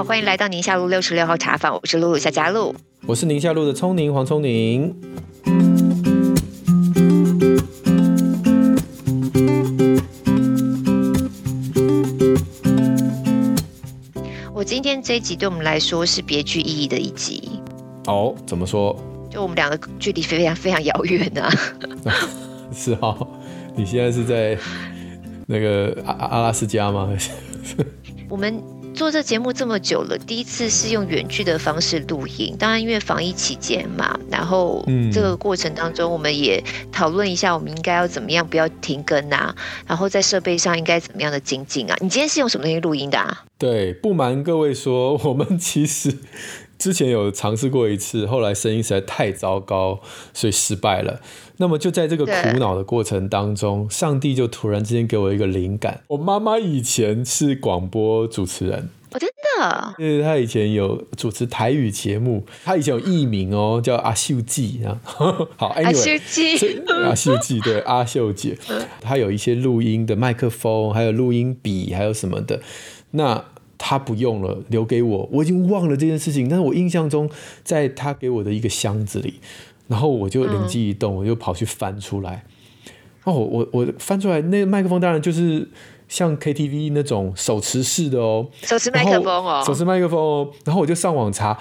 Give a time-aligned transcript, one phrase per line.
[0.00, 4.94] 好，欢迎来到宁夏路六十六号茶坊，我是露露夏佳露，我是宁夏路的聪宁黄聪宁。
[14.54, 17.60] 我今天这一集对我们来说是别具意义的一集。
[18.06, 18.98] 哦，怎么说？
[19.28, 21.50] 就我们两个距离非常非常遥远啊。
[22.72, 23.14] 是哈，
[23.76, 24.56] 你现在是在
[25.46, 27.06] 那个阿阿拉斯加吗？
[28.30, 28.62] 我们
[29.00, 32.54] 做这节目这么久了，第一次是用远距的方式录音。
[32.58, 39.56] 当然，因为防疫期间嘛，然后这个过程当中，我们也讨论一下，我们应该要怎么样，不要停更啊。
[39.86, 41.96] 然后在设备上应该怎么样的精进啊？
[42.02, 43.44] 你今天是用什么东西录音的啊？
[43.56, 46.18] 对，不瞒各位说，我们其实
[46.80, 50.00] 之前有尝试过一次，后来声音实在太糟糕，
[50.32, 51.20] 所以失败了。
[51.58, 56.02] 那么就在这个苦恼的过程当中，上帝就突然之间给我一个灵感。
[56.08, 64.98] 我妈妈以前是广播主持人，我、哦、真的，对，她以前有主持台语节目，她以前有艺名哦，叫阿秀记啊。
[65.58, 68.56] 好，anyway, 阿秀记，阿秀记，对，阿秀姐，
[69.02, 72.62] 她有一些录音的麦克风，还有录音笔，还有什么的。
[73.10, 73.44] 那
[73.82, 77.28] 她不用了，留给我，我已经忘了这件事情，但是我印象中，
[77.64, 79.40] 在他给我的一个箱子里。
[79.88, 82.44] 然后我就灵机一动，我就跑去翻出来。
[83.24, 85.66] 哦，我我翻出来，那个麦克风当然就是
[86.08, 90.50] 像 KTV 那种手持式的哦，手持麦克风哦，手持麦克风哦。
[90.64, 91.58] 然后我就上网查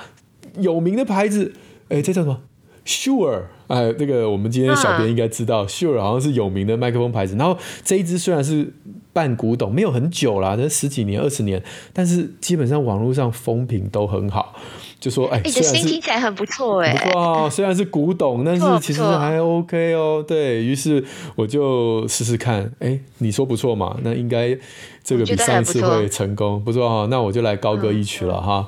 [0.60, 1.54] 有名的牌子，
[1.88, 2.42] 哎，这叫什么
[2.86, 7.36] ？Shure，哎，那个我们今天小编应该知道，Shure 好像是有名的麦克风牌子。
[7.36, 8.74] 然后这一支虽然是
[9.14, 11.64] 半古董，没有很久啦，那十几年、二十年，
[11.94, 14.56] 但是基本上网络上风评都很好。
[15.00, 20.22] 就说哎，你的声音听起来很不错哎，不错啊，虽然是古董，但是其实还 OK 哦。
[20.28, 21.02] 对，于是
[21.38, 24.58] 我就试试看，哎，你说不错嘛，那应该
[25.02, 27.08] 这个比上一次会成功，不错哈。
[27.10, 28.68] 那我就来高歌一曲了哈。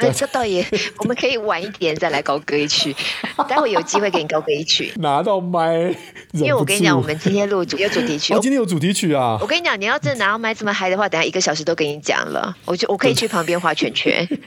[0.00, 0.66] 哎，这倒也，
[0.98, 2.94] 我们可以晚一点再来高歌一曲，
[3.48, 4.92] 待会有机会给你高歌一曲。
[4.96, 5.94] 拿到麦，
[6.32, 9.38] 因为我跟你讲，我们今天录主有主题曲，哦，今天有主题曲啊。
[9.40, 14.26] 我跟你讲，你要真的拿到麦这么嗨的话，等下一个小时都跟你讲了，我就我可以去旁边画圈圈。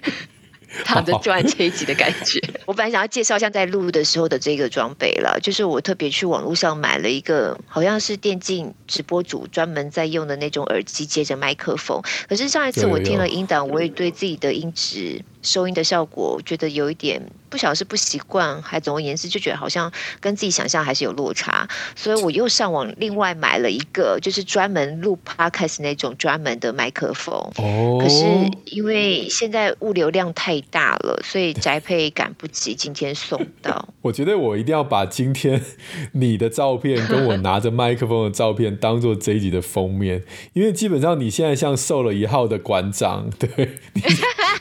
[0.84, 2.42] 躺着转这一集的感觉。
[2.66, 12.02] 我本来想要介绍像在录的时候的这个装备了，就是我特别去网络上买了一个，好像是电竞直播主专门在用的那种耳机接着麦克风。
[12.28, 27.36] 可是上一次我听了音档，我也对自己的音质收音的效果觉得有一点不晓得是不习惯，还总而言之就觉得好像跟自己想象还是有落差，所以我又上网另外买了一个，就是专门录 Podcast 那种专门的麦克风。
[27.58, 28.00] 哦。
[28.02, 28.26] 可是
[28.66, 33.90] 因为现在物流量太大了，所以宅配赶不及今天送到。
[34.02, 35.62] 我觉得我一定要把今天
[36.14, 43.78] 你的照片跟我拿着麦克风的照片当做这一集的封面，因为基本上你现在像瘦了一号的馆长，对。
[43.94, 44.02] 你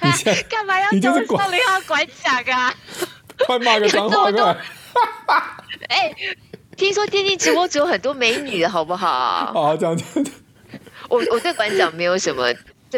[0.02, 2.74] 你现在 干嘛要叫我瘦了一号馆长啊？
[3.46, 4.56] 快骂个脏话快！
[5.88, 6.14] 哎，
[6.76, 9.50] 听说电竞直播只有很多美女的好不好？
[9.52, 10.30] 好， 这样这样。
[11.08, 12.52] 我我对馆长没有什么。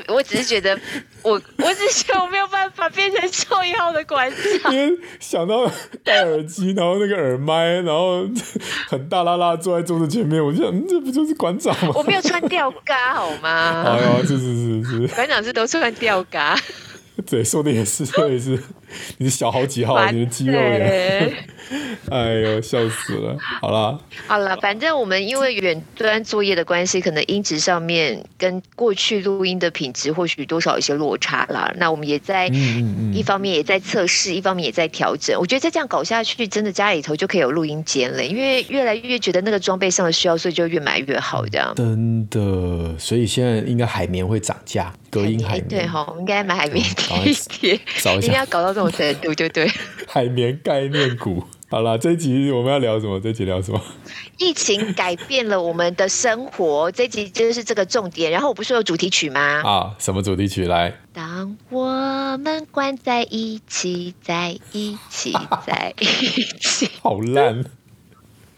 [0.08, 0.76] 我只是觉得
[1.22, 4.28] 我，我我只是觉得我没有办法变成瘦一号的馆
[4.60, 4.74] 长。
[4.74, 5.70] 因为想到
[6.02, 8.26] 戴耳机，然后那个耳麦，然后
[8.88, 11.92] 很大啦啦坐在桌子前面，我就想，嗯，这不就是馆长吗？
[11.94, 13.84] 我没有穿吊嘎好吗？
[13.86, 16.58] 哎呀，是是是是，馆长是都穿吊嘎。
[17.26, 18.58] 对，说的也是，说的也是，
[19.18, 20.10] 你是小好几号？
[20.10, 21.32] 你的肌肉也。
[22.10, 23.36] 哎呦，笑死了！
[23.60, 31.72] 好了， 好了，反正我们因为远端作业的关系，可能音质上面跟过去录音的品质或许多少有些落差啦。
[31.78, 32.46] 那我们也在
[33.14, 35.38] 一方面也在测试，一方面也在调整。
[35.40, 41.72] 我觉得再这样搞下去，真的家里头就可以有录音间了，因为越来越觉得那个装备上的需要，所以就越买越好这样。
[41.74, 45.68] 真的，所以现在应该海绵会涨价，隔音海绵。
[45.68, 47.74] 对哈，我们应该买海绵贴一贴，
[48.18, 49.70] 一定要搞到这种程度，就对。
[50.08, 51.44] 海绵概念股。
[51.70, 53.18] 好了，这一集我们要聊什么？
[53.18, 53.80] 这一集聊什么？
[54.38, 58.30] 疫情改变了我们的生活，这一集就是这个重点。
[58.30, 59.40] 然后我不是有主题曲吗？
[59.64, 60.66] 啊，什么主题曲？
[60.66, 65.32] 来，当我们关在一起，在一起，
[65.66, 66.04] 在一
[66.60, 67.64] 起，好烂，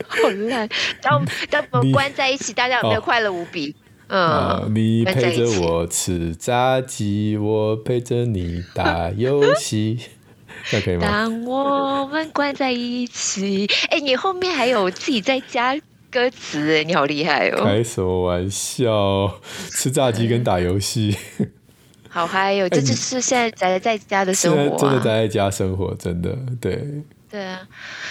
[0.07, 0.69] 好烂。
[1.01, 3.75] 当当我们关在一起，大家有没有快乐无比？
[4.09, 9.99] 嗯、啊，你陪着我吃炸鸡，我陪着你打游戏。
[11.01, 15.77] 当我们关在一起，哎、欸，你后面还有自己在加
[16.11, 17.65] 歌词，哎，你好厉害哦！
[17.65, 19.33] 开什么玩笑？
[19.71, 21.17] 吃炸鸡跟打游戏，
[22.09, 22.69] 好嗨哟、哦！
[22.69, 26.85] 这就是现在宅在家的生活、啊，真的宅在家生活，真的对。
[27.29, 27.61] 对啊，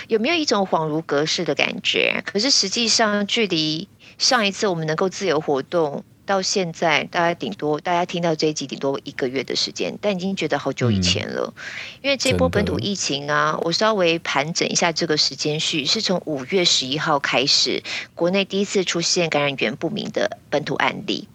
[0.07, 2.21] 有没有一种恍如隔世的感觉？
[2.25, 3.87] 可是实际上，距离
[4.17, 6.03] 上一次我们能够自由活动。
[6.25, 11.53] 到现在，大家顶多大家听到这一集顶多一个月的时间，但已经觉得好久以前了。
[11.55, 11.63] 嗯、
[12.01, 17.83] 因为这波本土疫情啊，我稍微盘整一下这个时间序，是从五月十一号开始，
[18.15, 21.27] 国内第一次出现感染源不明的本土案例，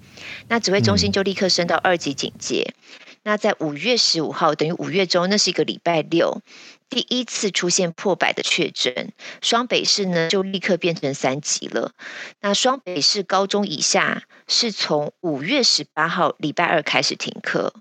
[0.48, 2.75] 那指挥中心就立刻升到二级警戒。
[2.75, 6.43] 嗯、那在五月十五号，等于五月中，那是一个礼拜六。
[6.90, 11.92] 第一次出现破百的确诊，双北市呢就立刻变成三级了。
[12.40, 17.72] 那双北市高中以下是从五月十八号礼拜二开始停课，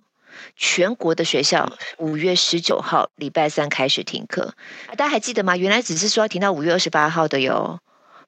[0.56, 4.53] 全国的学校五月十九号礼拜三开始停课。
[4.89, 5.57] 大家还记得吗？
[5.57, 7.79] 原来只是说要停到五月二十八号的哟，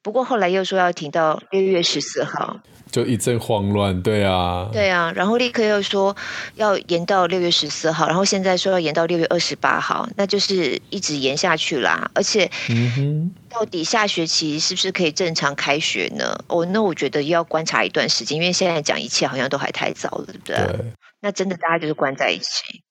[0.04, 2.60] 不过后来又说要停到六月十四号。
[2.92, 6.14] 就一阵慌乱，对啊，对啊，然后立刻又说
[6.56, 12.12] 要延到六月十四号，然后现在说要延到六月二十八号，那就是一直延下去啦。
[12.14, 16.38] 而且，嗯哼，到底下学期是不是可以正常开学呢？
[16.48, 20.56] 哦，那我觉得要观察一段时间，因为现在讲一切好像都还太早了，对不对？
[20.78, 20.86] 对。
[21.22, 22.84] 那真的大家就是关在一起。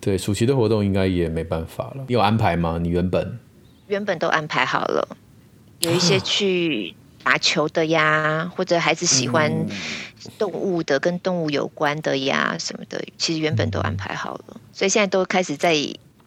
[0.00, 2.04] 对，暑期的活动应该也没办法了。
[2.08, 2.80] 你有安排吗？
[2.82, 3.38] 你原本
[3.86, 5.16] 原本都安排好了，
[5.80, 6.94] 有一些去。
[7.24, 9.52] 打球的呀，或者孩子喜欢
[10.38, 15.76] 动物的，跟动物有关的呀，什么的，其实原本都安排好了，所以现在都开始在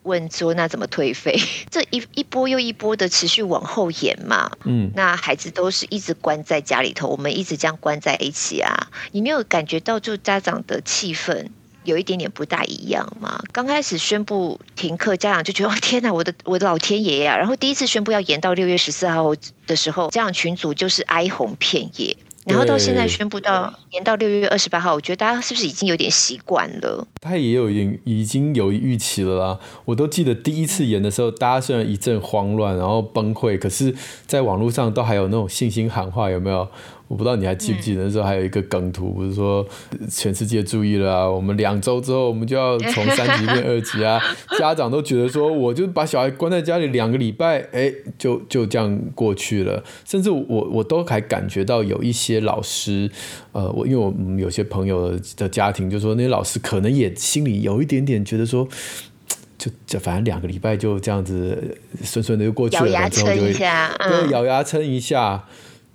[0.04, 1.36] 问说，那怎么退费？
[1.70, 11.48] 这一一波又一波的持续往后延嘛，嗯，那孩子都是一直关在家里头，我们一直这样关在一起啊，你没有感觉到就家长的气氛？
[11.84, 13.40] 有一点点不大一样嘛。
[13.52, 17.36] 刚开始宣布停课，家长就觉得哦 天哪，我的我的老天爷呀！
[17.36, 19.34] 然后第一次宣布要延到六月十四号
[19.66, 22.16] 的时候，家长群组就是哀鸿遍野。
[22.44, 27.06] 然后到现在宣布到延到六月二十八号，我觉得大家是不是已经有点习惯了？
[27.20, 29.60] 他也有已经有预期了啦。
[29.84, 33.94] 我都记得第一次延的时候，大家虽然一阵慌乱，然后崩溃，可是
[34.26, 36.66] 在网络上都还有那种信心喊话，有没有？
[37.12, 39.66] 我不知道你还记不记得那时候还有一个梗图，不是说
[40.08, 44.18] 全世界注意了啊，我们两周之后我们就要从三级变二级啊，
[44.58, 49.84] 家长都觉得说，我就把小孩关在家里两个礼拜，哎，就就这样过去了。
[50.06, 53.10] 甚至我我都还感觉到有一些老师，
[53.52, 58.66] 呃，我因为我们有些朋友的家庭就说，那些老师可能也心里有一点点觉得说，
[59.58, 65.44] 就就反正两个礼拜就这样子顺顺的就过去了，咬牙撑一下，对，咬牙撑一下。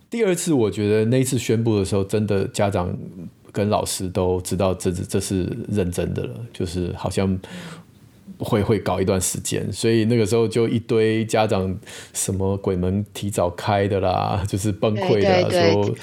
[0.10, 2.98] 第二次，我觉得那一次宣布的时候，真的家长
[3.52, 7.38] 跟老师都知道这是这是认真的了，就是好像
[8.38, 11.76] 会会搞一段时间，所以那个时候就一堆家长
[12.14, 15.96] 什么鬼门提早开的啦， 就是崩溃的，说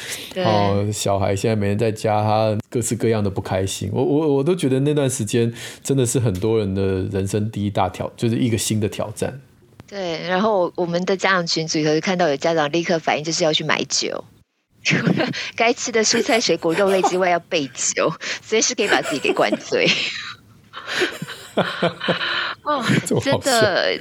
[0.44, 3.88] 哦小孩现在每天在家，他各式各样的不开心。
[3.92, 5.52] 我我我都觉得那段时间
[5.82, 9.40] 真的是很多人的人生第一大挑，就是一个新的挑战。
[9.94, 14.25] 对，然后我们的家长群组里头看到有家长立刻反应，就是要去买酒，
[14.82, 18.12] 除了该吃的蔬菜、水果、肉类之外，要备酒，
[18.43, 19.88] 随时可以把自己给灌醉。
[22.64, 24.00] 哦，真的，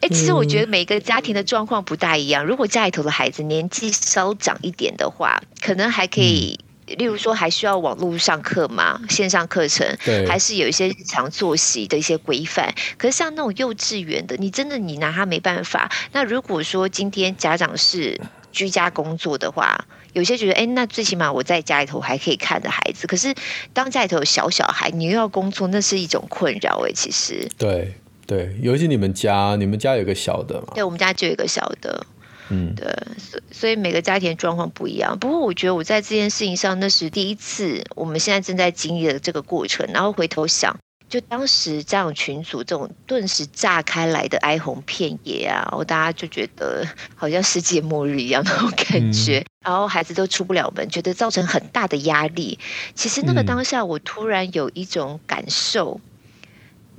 [0.00, 2.46] 哎，其实我觉得每个家庭的状况不大一样。
[2.46, 6.60] 如果家里头的孩子年纪稍长一点的话，可能还可以。
[6.96, 9.00] 例如说，还需要网络上课吗？
[9.08, 12.74] 线上课程，对还是有一些日常作息的一些规范。
[12.98, 15.90] 可是像那种幼稚园的，你真的你拿他没办法。
[16.12, 18.20] 那如果说今天家长是
[18.52, 23.06] 居家工作的话，有些觉得，哎，那最起码我在家里头还可以看着孩子。
[23.06, 23.34] 可是
[23.72, 26.92] 当家里头有小小孩，你又要工作，那是一种困扰哎。
[26.92, 27.94] 其实，对
[28.26, 30.72] 对，尤其你们家，你们家有个小的嘛？
[30.74, 32.04] 对，我们家就有一个小的。
[32.50, 35.18] 嗯，对，所所以每个家庭状况不一样。
[35.18, 39.86] 不过我觉得我在这件事情上，那是第一次，我们现在正在经历的这个过程。
[39.92, 40.76] 然后回头想，
[41.08, 49.38] 就当时这样群组这种顿时炸开来的哀鸿遍野啊，我大家就觉得 好像世界末日一样那种感觉。
[49.38, 52.58] 嗯、然后孩子都出不了门，觉得造成很大的压力。
[52.94, 56.00] 其实那个当下，我突然有一种感受。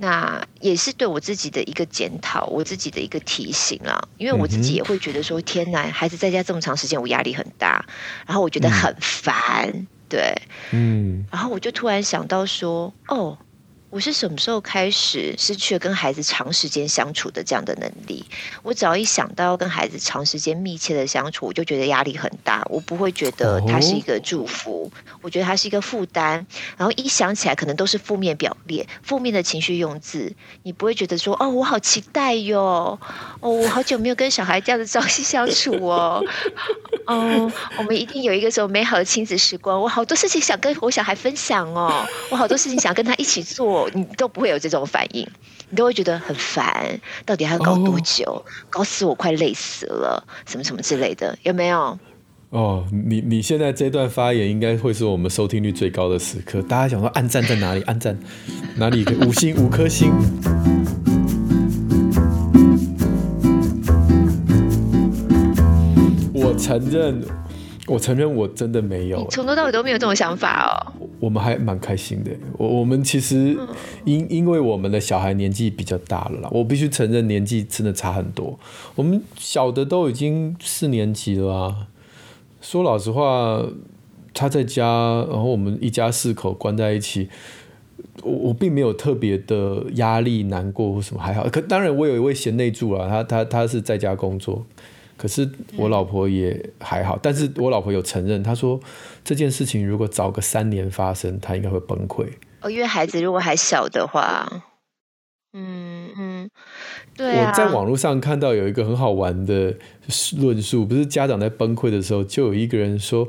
[0.02, 4.02] 那也是对我自己的一个检讨，我自己的一个提醒啦。
[4.18, 7.86] 因为我自己也会觉得说，天哪，孩子在家这么长时间，我压力很大，
[8.26, 10.34] 然后我觉得很烦，嗯、对，
[10.72, 13.38] 嗯，然后我就突然想到说，哦。
[13.92, 18.24] 我是什么时候开始失去了跟孩子长时间相处的这样的能力？
[18.62, 22.66] 我只要一想到要跟孩子长时间密切的相处，我就觉得压力很大。
[22.70, 26.46] 我不会觉得它是一个祝福，我觉得它是一个负担。
[26.78, 30.32] 然后一想起来，可能都是负面表列、负面的情绪用字。
[30.62, 32.98] 你不会觉得说：“哦，我好期待哟！
[33.40, 36.24] 哦，我好久没有跟小孩这样的朝夕相处哦。
[37.06, 39.78] 哦，我们一定有一个什么美好的亲子时光。
[39.78, 45.26] 我好多事情想跟我小孩分享哦，我好多事情想跟他一起做。”你都不会有这种反应，
[45.70, 48.42] 你都会觉得很烦，到底还要搞多久？Oh.
[48.70, 51.98] 搞死我，快累死了，什么什么之类的，有没有？
[52.50, 56.60] 哦，你你现在这段发言应该会是我们收听率最高的时刻。
[56.60, 57.80] 大家想说暗赞在哪里？
[57.82, 58.18] 暗赞
[58.76, 59.04] 哪里？
[59.26, 60.12] 五星五颗星。
[66.34, 67.24] 我承认，
[67.92, 70.72] 我承认我真的没有，从头到尾都没有这种想法哦。
[71.20, 72.30] 我们还蛮开心的。
[72.56, 73.56] 我我们其实
[74.04, 78.58] 因因为我们的小孩年纪比较大了啦，我必须承认年纪真的差很多。
[78.94, 81.88] 我们小的都已经四年级了啊。
[82.62, 83.62] 说老实话，
[84.32, 84.84] 他在家，
[85.30, 87.28] 然后我们一家四口关在一起，
[88.22, 91.46] 我我并没有特别的压力、难过或什么，还好。
[91.48, 94.64] 可当然，我有一位贤内助啊，他他他是在家工作，
[95.22, 97.16] 可是我老婆也还好。
[97.22, 98.80] 但是我老婆有承认，她说
[99.22, 102.26] 这件事情如果早个三年发生，她应该会崩溃。
[102.60, 104.64] 哦，因为孩子如果还小的话，
[105.52, 106.50] 嗯嗯。
[107.16, 109.76] 对啊，我在网络上看到有一个很好玩的
[110.38, 113.28] 论述，不是家长在崩溃的时候，就有一个人说：“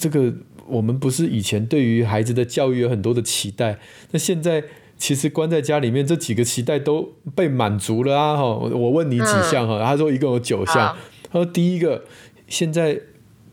[0.00, 0.32] 这个
[0.66, 3.78] 我们不是以前对于孩子的教育有很多的期待，
[4.12, 4.64] 那现在
[4.98, 10.96] 其实关在家里面，这几个期待都被满足了啊！”哈，我问你几项哈，他说一共有九项。
[11.30, 12.04] 他说第一个，
[12.48, 13.00] 现在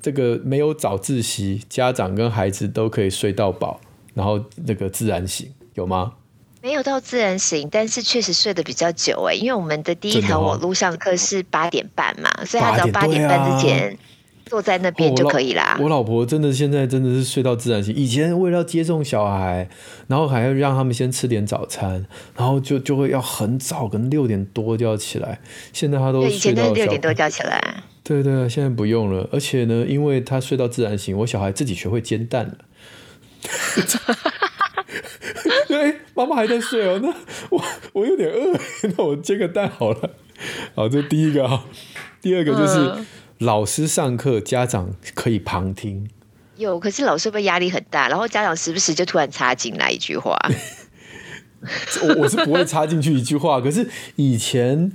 [0.02, 3.80] 这个没有早自习，家长跟孩子都可以睡到饱，
[4.14, 6.14] 然后那个自然醒，有吗？
[6.62, 13.96] 没有到自然醒，但是确实睡得比较久哎，因为我们的第一堂网络上课是八点半嘛，所以他只要八点半之前
[14.46, 15.76] 坐在那边就可以啦。
[15.80, 19.68] 我老，我老婆真的现在真的是睡到自然醒，以前为了要接送小孩，
[20.08, 25.42] 然后还要让他们先吃点早餐，然后就就会要很早，可能六点多就要起来。
[25.74, 29.28] 现在她都以前都是六点多叫起来，对对，现在不用了。
[29.32, 32.56] 而且呢，因为她睡到自然醒，我小孩自己学会煎蛋了。
[35.68, 37.00] 对，妈妈还在睡哦。
[37.02, 37.10] 那
[37.50, 38.58] 我我有点饿，
[38.98, 40.12] 那我煎个蛋好了。
[40.76, 41.64] 好，这第一个哈。
[42.22, 43.06] 第二个就是、嗯、
[43.40, 46.10] 老师上课，家长可以旁听。
[46.58, 48.08] 有，可是老师会压力很大？
[48.08, 50.38] 然后家长时不时就突然插进来一句话。
[52.02, 53.60] 我 我是不会插进去一句话。
[53.60, 54.92] 可是以前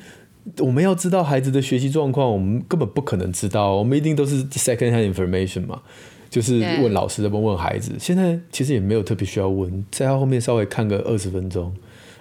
[0.58, 3.72] 我们要知道孩子的学习状况，我们根本不可能知道。
[3.72, 5.82] 我们一定都是 second hand information 嘛。
[6.30, 7.92] 就是问老师的，问问孩子。
[7.98, 11.74] 现在其实也没有特别需要问，在他后面稍微看个二十分钟，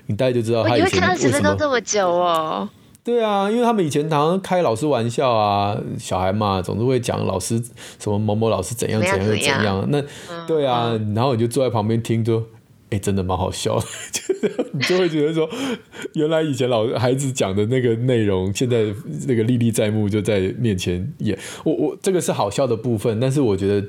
[0.08, 1.02] 你大概就知道他以前为什么。
[1.02, 2.68] 看二十分钟这么久哦？
[3.10, 7.60] 对啊，因为他们以前常常开老师玩笑啊，小孩嘛，总是会讲老师
[7.98, 9.58] 什么某某老师怎样怎样怎样。
[9.58, 10.00] 怎样那、
[10.30, 12.44] 嗯、对啊，然后你就坐在旁边听着。
[12.92, 13.86] 哎，真的蛮好笑的，
[14.74, 15.48] 你就会觉得说，
[16.14, 18.84] 原来以前老孩子讲的那个内容，现在
[19.28, 21.38] 那个历历在目，就在面前演。
[21.64, 23.88] 我我这个是好笑的部分，但是我觉得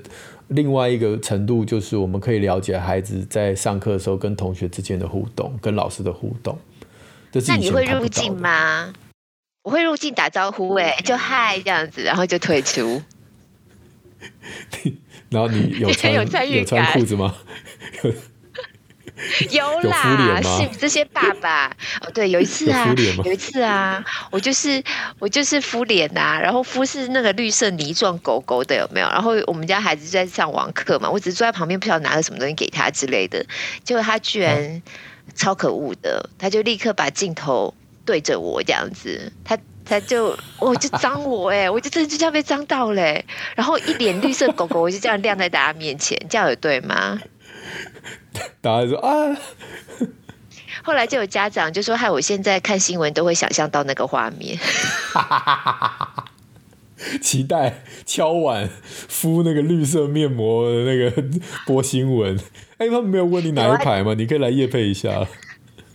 [0.49, 6.59] 另外一个程度就是，我们可以了解孩子在上课的时候跟同学之间的互动，跟老师的互动。
[7.47, 8.93] 那你会入镜吗？
[9.63, 13.03] 我会入镜打招呼，哎，就嗨这样子，然后就退出。
[15.31, 16.25] 然后你有穿 有
[16.65, 17.35] 穿裤子吗？
[19.51, 21.67] 有啦，是这些爸爸
[22.01, 22.11] 哦。
[22.15, 24.83] 对，有一次啊，有，有一次啊，我就是
[25.19, 29.07] 我就是敷脸呐、啊，然后敷是那个绿色泥状狗狗的，有没有？
[29.09, 33.45] 然后我们家孩子在上网课嘛，我只是坐在旁边，不晓得拿个什么东西给他之类的，
[33.85, 34.81] 结果他居然
[35.35, 37.75] 超可恶的，他就立刻把镜头
[38.11, 43.25] 对着我这样子，他他就我就脏我哎，我就真的就这样被脏到嘞，
[43.55, 47.21] 然后一脸绿色狗狗，我就这样晾在大家面前，这样有对吗？
[48.61, 49.39] 大家说啊，
[50.83, 54.59] 后来就有家长就说：“害我现在看新闻都会想象到那个画面。
[57.23, 58.69] ”期待敲碗
[59.09, 61.23] 敷那个绿色面膜的那个
[61.65, 62.37] 播新闻。
[62.79, 64.11] 哎、欸，他们没有问你哪一排吗？
[64.11, 65.29] 啊、你可以来夜配一下。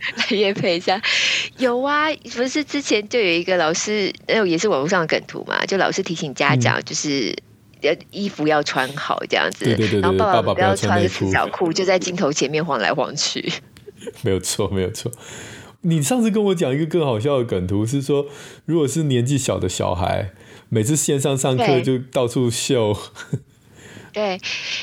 [0.16, 1.02] 来夜配一下，
[1.58, 4.12] 有啊，不是之前就有一个老师，
[4.46, 7.30] 也是网络上的梗图嘛，就老师提醒家长就是。
[7.30, 7.42] 嗯
[8.10, 13.52] 衣服要穿好这样子，对对对对，然后爸爸不要穿个四角裤，就在镜头前面晃来晃去。
[14.24, 15.12] 没有错，没有错。
[15.82, 18.26] 你上次跟我讲一个更好笑的梗图，是说
[18.64, 20.32] 如果是年纪小的小孩，
[20.68, 22.96] 每次线上上课就到处秀。
[24.12, 24.40] 对，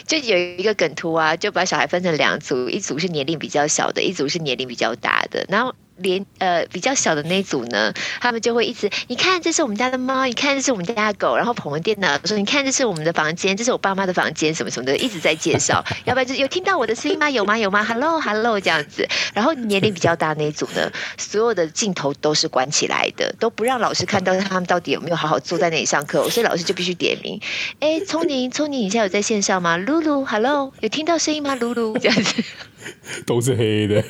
[0.08, 5.76] 就有一个梗图啊，就把小孩分成两组，一组是年龄比较小的，一组是年龄比较大的，然后。
[5.98, 15.84] 连呃比较小的那组呢，他们就会一直，你看这是我们家的猫，你看这是我们家的狗，然后捧着电脑说，你看这是我们的房间，这是我爸妈的房间，什么什么的，一直在介绍。
[16.06, 17.30] 要不然就有听到我的声音吗？
[17.30, 17.58] 有吗？
[17.58, 19.08] 有吗？Hello Hello 这样子。
[19.34, 27.40] 然后年龄比较大那一组呢，所有的镜头都是关起来的，都不让老师看到他们到底有没有好好坐在那里上课，所以老师就必须点名。
[27.80, 29.78] 哎，聪宁聪宁，你现在有在线上吗？
[29.78, 31.56] 露露 Hello，有听到声音吗？
[31.56, 32.44] 露露这样子，
[33.26, 34.04] 都是黑的。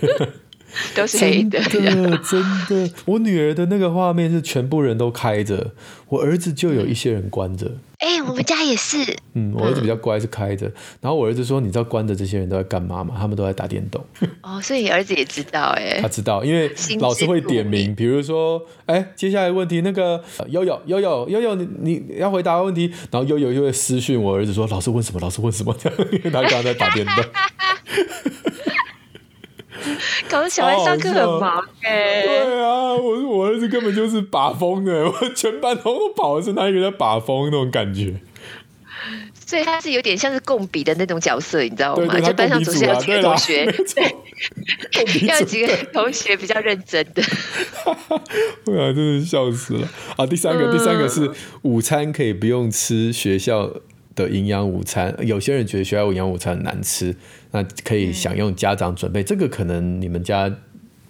[0.96, 2.94] 都是黑的，真的真的。
[3.06, 5.72] 我女儿的那个画面是全部人都开着，
[6.10, 7.72] 我儿子就有一些人关着。
[8.00, 8.98] 哎、欸，我们家也是。
[9.34, 10.70] 嗯，我儿子比较乖，是开着。
[11.00, 13.16] 然后我儿子说：“你知道关着这些人都在干嘛吗？
[13.18, 14.04] 他们都在打电动。
[14.44, 16.02] ”哦，所以你儿子也知道哎、欸。
[16.02, 25.22] 他知道，因为老师会点名，比如说，哎、欸，接下来问题那个悠悠悠悠悠悠，你你要回答问题，然后悠悠就会私讯我儿子说：“老师问什么？
[25.22, 25.74] 老师问什么？”
[26.12, 27.24] 因为他刚刚在打电动。
[30.34, 32.24] 搞得小孩上课很忙哎、欸。
[32.26, 38.16] 对啊，我我儿子根本就是把风的， 我全班都跑的是他一个在把风那种感觉。
[39.46, 41.98] 所以他是有点像是共笔的那种角色，你知道吗？
[41.98, 43.66] 对对对，就班上总是要几个同学，
[44.92, 47.22] 对， 要几个同学比较认真的。
[48.66, 49.88] 对啊，真是笑死了
[50.18, 50.26] 啊！
[50.26, 51.30] 第三个，第三个是
[51.62, 53.70] 午餐可以不用吃学校
[54.16, 55.16] 的营养午餐。
[55.22, 57.16] 有些人觉得学校营养午餐很难吃，
[57.54, 59.24] 那可以享用家长准备。
[59.24, 60.54] 嗯、这个可能你们家。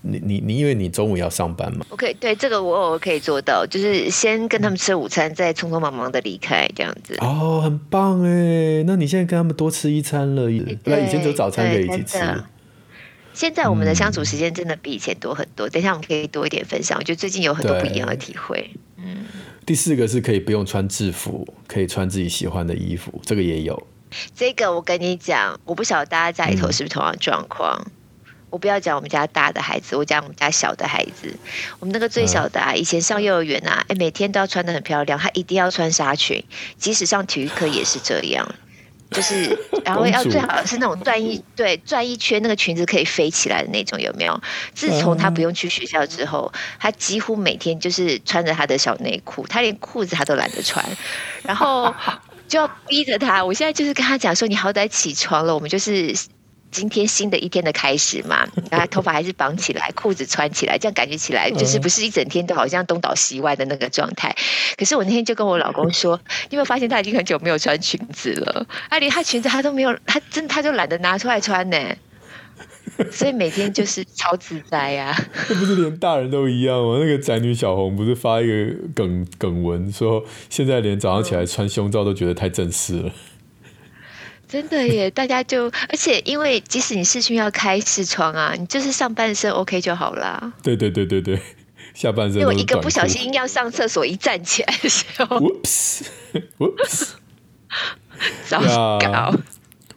[0.05, 7.15] 你你你，因为你中午要上班嘛？OK，对，这个我偶尔可以做到，就是先跟他们吃午餐，再匆匆忙忙的离开这样子。
[7.21, 8.83] 哦，很棒哎！
[8.83, 10.49] 那你现在跟他们多吃一餐了，
[10.83, 12.19] 那以前只有早餐可以一起吃。
[13.33, 15.69] 现在我们的相处时间真的比以前多很多。
[15.69, 18.71] 嗯、等一下我们可以多一点分享，我觉得最近有很多不一样的体会。
[18.97, 19.23] 嗯。
[19.65, 23.87] 第四个是可以不用穿制服，可以穿自己喜欢的衣服，这个也有。
[24.35, 27.81] 这个我跟你讲，我不晓得大家家里头是不是同样状况。
[27.85, 27.91] 嗯
[28.53, 31.35] 我不要讲我们家大的孩子，我讲我们家小的孩子。
[31.79, 36.43] 我们那个最小的啊，以前上幼儿园啊，哎，每天都要穿得很漂亮，他一定要穿纱裙，
[36.77, 38.47] 即使上体育课也是这样。
[39.09, 44.39] 就是， 然后要最好是那种转一对转一圈，那个裙子可以飞起来的那种，有没有？
[44.75, 50.85] 自从他不用去学校之后，他几乎每天就是穿着他的小内裤，他连裤子他都懒得穿，
[51.41, 51.91] 然后
[52.47, 53.43] 就要逼着他。
[53.43, 56.15] 我现在就是跟他讲说，你好歹起床了，我们就是。
[56.73, 64.35] 今天新的一天的开始嘛， 然后头发还是绑起来，裤子穿起来，这样感觉起来就是不是一整天都好像东倒西歪的那个状态。
[64.75, 66.19] 可是我那天就跟我老公说，
[66.49, 68.65] 你有没有发现他已经很久没有穿裙子了？
[68.89, 71.77] 他连他裙子他都没有，他真的他就懒得拿出来穿呢。
[73.11, 75.17] 所以每天就是超自在呀、啊。
[75.49, 76.97] 这不是连大人都一样吗？
[76.99, 83.11] 那个宅女小红不是发一个梗梗文说，现在连早上起来穿胸罩都觉得太正式了。
[84.47, 90.53] 真的耶， 大家就而且因为即使你视讯要开视窗啊，你就是上半身 OK 就好啦。
[90.61, 91.39] 对对对对对，
[91.95, 92.39] 下半身。
[92.39, 97.07] 因为我一个不小心要上厕所，一站起来的时候，Whoops，Whoops，
[98.47, 98.61] 糟
[98.99, 99.33] 糕。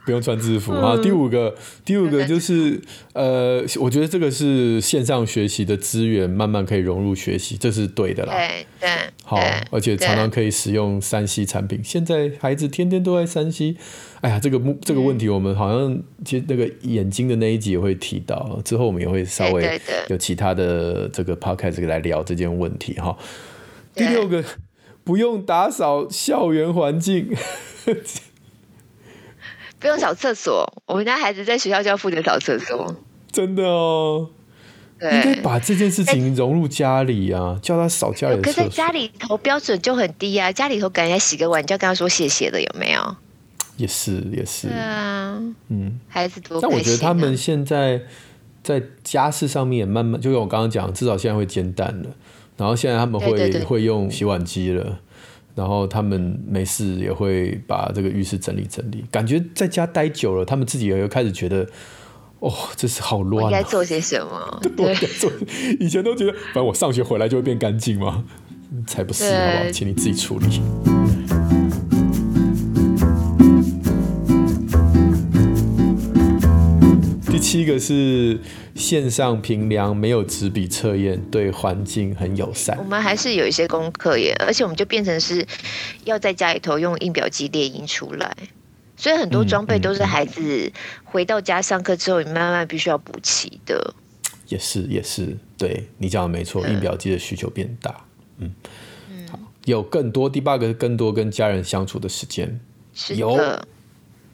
[0.07, 0.97] 不用穿制服啊！
[1.03, 1.53] 第五个，
[1.85, 2.81] 第五个就是
[3.13, 8.33] 呃，我觉得这个是线上学习的资源，慢慢可以融入学习，这是对的啦。
[8.33, 8.89] 对对，
[9.25, 9.37] 好，
[9.73, 11.81] 而且常常可以使用三 C 产品。
[11.83, 13.75] 现在孩子天天都在三 C，
[14.21, 23.19] 哎呀，这个这个问题我们好像其实那个眼睛的那一集也会提到，之后我们也会稍微有其他的这个 podcast 来聊这件问题哈。
[23.93, 24.45] 第六个，
[25.03, 27.35] 不用打扫校园环境。
[29.87, 32.93] 不用扫厕所，我们家孩子在学校就要负责扫厕所。
[33.31, 34.29] 真的哦，
[34.99, 38.65] 对，应该把这件事情融入家里啊，叫他扫家里的厕所。
[38.65, 43.17] 可是在家里头标准就很低啊，家里头赶人家洗个碗，你就要跟他说谢谢的，有没有？
[43.77, 46.61] 也是也是，对啊，嗯，孩子多、啊。
[46.63, 48.03] 但我觉得他们现在
[48.65, 52.11] 在家事上面也慢慢，就跟我刚刚讲，至少现在会煎蛋了，
[52.57, 54.99] 然后现在他们会会用洗碗机了。
[55.57, 61.67] 然后他们没事也会把这个浴室整理整理，感觉在家待久了，他们自己也会开始觉得，
[62.41, 63.49] 哦，这是好乱啊。
[63.51, 64.61] 应该做些什么？
[64.77, 65.33] 对，做。
[65.81, 68.23] 以前都觉得，反正我上学回来就会变干净嘛，
[68.87, 69.71] 才不是，好不好？
[69.73, 70.96] 请你自己处理。
[77.37, 78.41] 第七个是。
[78.75, 82.77] 线上评量没有纸笔测验，对环境很友善。
[82.79, 85.47] 我们还是有一些功课耶，而且我们就变成是
[86.05, 88.37] 要在家里头用印表机列印出来，
[88.99, 90.71] 所以很多装备都是孩子
[91.05, 93.95] 回到家上课之后，你慢慢必须要补齐的。
[94.49, 98.05] 也是也是，对你讲的没错，印表机的需求变大。
[98.37, 98.53] 嗯，
[99.11, 102.61] 嗯好，有更多第八个是更多跟家人相处的时间，
[103.15, 103.39] 有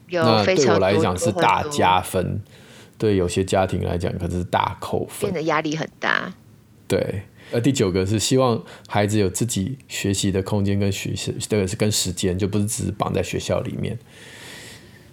[0.09, 2.41] 有，那对我来讲是大加分。
[3.03, 6.33] 对有些家庭来讲，可是大扣分，变得压力很大。
[6.87, 13.99] 对，而第九个是希望孩子有自己学习的空间跟学习，这个是跟时间，就不是只是绑在学校里面。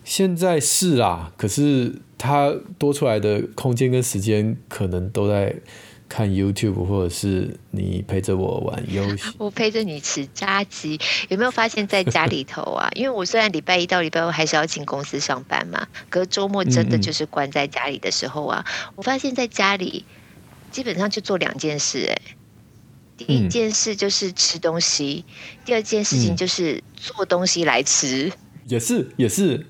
[0.04, 5.56] 现在是啦，可是他多出来的空间跟时间，可能都在
[6.10, 9.22] 看 YouTube，或者是你陪着我玩游戏。
[9.38, 10.98] 我陪着你吃炸鸡。
[11.28, 12.90] 有没有发现，在家里头啊？
[12.98, 20.04] 因为我虽然礼拜一到礼拜五还是要进公司上班嘛，可是周末真的就是关在家里的时候啊，嗯嗯，我发现在家里
[20.72, 22.22] 基本上就做两件事，欸，哎，
[23.16, 28.32] 第一件事就是吃东西，嗯，第二件事情就是做东西来吃。
[28.66, 29.64] 也是，也是。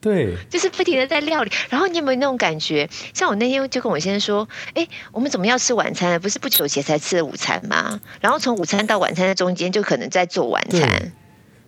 [0.00, 2.88] 对，就是不停的在料理，然后你有没有那种感觉？
[3.12, 6.20] 像我那天就跟我先生说，哎，我们怎么要吃晚餐？
[6.20, 8.00] 不是不久前才吃的午餐吗？
[8.20, 11.12] 然后从午餐到晚餐的中间，就可能在做晚餐。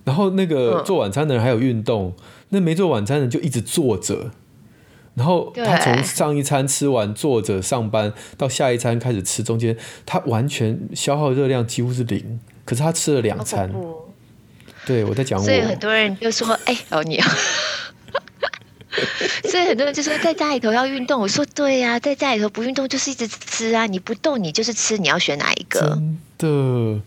[0.05, 4.31] 然后那个做晚餐的人还有运动，嗯、那没做晚餐的人就一直坐着。
[5.15, 12.41] 然后他从上一餐吃完坐着上班，到下一餐开始吃，中间他完全消耗热量几乎是零。
[12.65, 13.71] 可是他吃了两餐。
[14.87, 15.45] 对，我在讲我。
[15.45, 17.21] 所以很多人就说，哎，哦你。
[19.49, 25.81] 所以很多人就说在家里头要运动，我说对呀、啊，在家里头不运动就是一直吃啊，你不动你就是吃，你要选哪一个？
[25.81, 27.01] 真的？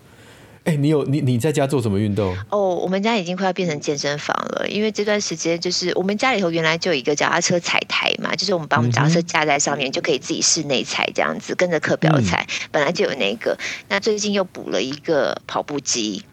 [0.66, 2.34] 哎、欸，你有你你在家做什么运动？
[2.50, 13.58] 哦，我们家已经快要变成健身房了，因为这段时间就是我们家里头原来就有一个脚踏车踩台嘛，就是我们把我们脚踏车架在上面、嗯、就可以自己室内踩这样子，跟着课表踩、嗯，本来就有那个，
[13.90, 16.24] 那最近又补了一个跑步机。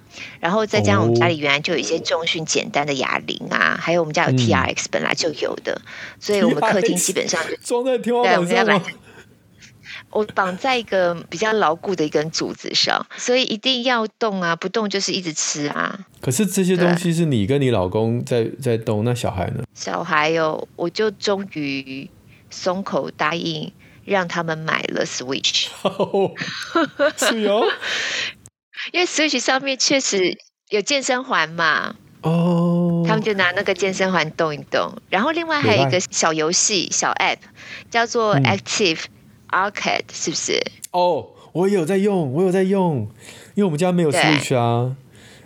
[0.41, 8.83] 然后再加上我们家里原来就有一些重训简单的哑铃啊、哦，还有我们家有 TRX 本来就有的，嗯、所以我们客厅基本上 装在天花板？
[10.11, 16.01] 我绑在一个比较牢固的一根柱子上，所以一定要动啊，不动就是一直吃啊。
[16.21, 19.63] 可是这些东西是你跟你老公在在动，那小孩呢？
[19.73, 22.11] 小孩哦，我就终于
[22.51, 23.73] 松口答应
[24.05, 25.69] 让他们买了 Switch。
[27.17, 27.63] 是哦。
[28.93, 30.39] 因为 Switch 上面确实
[30.69, 37.39] 有健身环嘛，哦，他们就拿那个健身环动一动，然后另外还有一个小游戏小 App
[37.91, 39.05] 叫做 Active
[39.51, 40.61] Arcade，嗯，是不是？
[40.93, 43.09] 哦，我也有在用，我有在用，
[43.55, 44.97] 因为我们家没有 Switch 啊，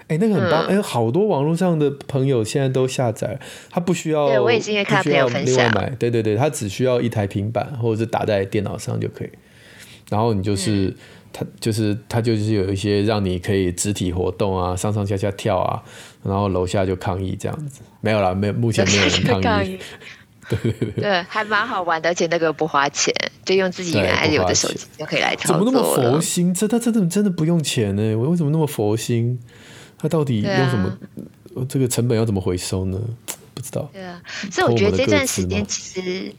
[0.09, 3.39] 哎，那个很棒，哎，嗯，好多网络上的朋友现在都下载，
[3.71, 9.31] 他不需要，对，我也是因为看朋友分享买，对对对，他只需要一台平板或者是打在电脑上就可以，
[10.11, 10.87] 然后你就是。
[10.87, 10.97] 嗯
[11.37, 15.83] 它就是它就是有一些让你可以肢体活动啊，上上下下跳啊，
[16.23, 19.77] 然后楼下就抗议这样子，没有啦，没有，目前没有人抗议。
[20.49, 23.13] 对对 对，还蛮好玩的，而且那个不花钱，
[23.45, 25.57] 就用自己原来有的手机就可以来操作。
[25.57, 26.55] 怎么那么佛心？
[26.55, 28.15] 这它真的真的不用钱呢？
[28.15, 29.41] 我为什么那么佛心？
[29.99, 30.97] 他到底用什么？
[31.57, 33.01] 啊、这个成本要怎么回收呢？
[33.55, 33.89] 不知道。
[33.93, 36.33] 对啊，所以我觉得这段时间其实。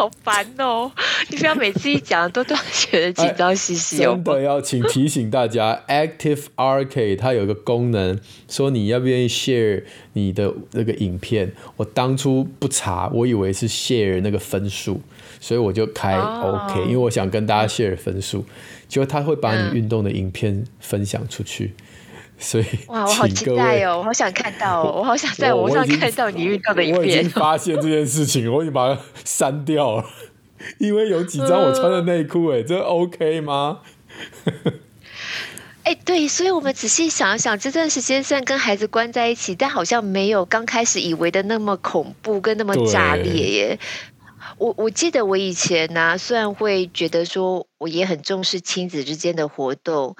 [0.00, 0.90] 好烦哦！
[1.28, 3.98] 你不要每次一讲都都觉得紧张兮兮。
[3.98, 9.82] 真的要请提醒大家，Active Arcade 它有一个功能，说你要不愿意 share
[10.14, 11.52] 你的那个影片。
[11.76, 15.02] 我当初不查，我以为是 share 那个分数，
[15.38, 16.86] 所以我就开 OK，、oh.
[16.86, 18.42] 因为我想跟大家 share 分数。
[18.88, 21.74] 结果他会把你运动的影片分享出去。
[21.76, 21.84] 嗯
[22.40, 23.98] 所以，哇，我好期待哦！
[23.98, 26.98] 我好想看到哦，我好想在 网上看到你遇到的影片。
[27.00, 30.04] 我已经发现这件事情，我已经把它删掉了，
[30.78, 33.80] 因为有几张我穿的内裤，哎，这 OK 吗？
[35.84, 43.78] 哎，对，所以我们仔细想一想，这段时间虽然跟孩子关在一起，但好像没有刚开始以为的那么恐怖跟那么炸裂耶。
[44.56, 50.16] 我我记得我以前呢、啊，虽然会觉得说，我也很重视亲子之间的活动。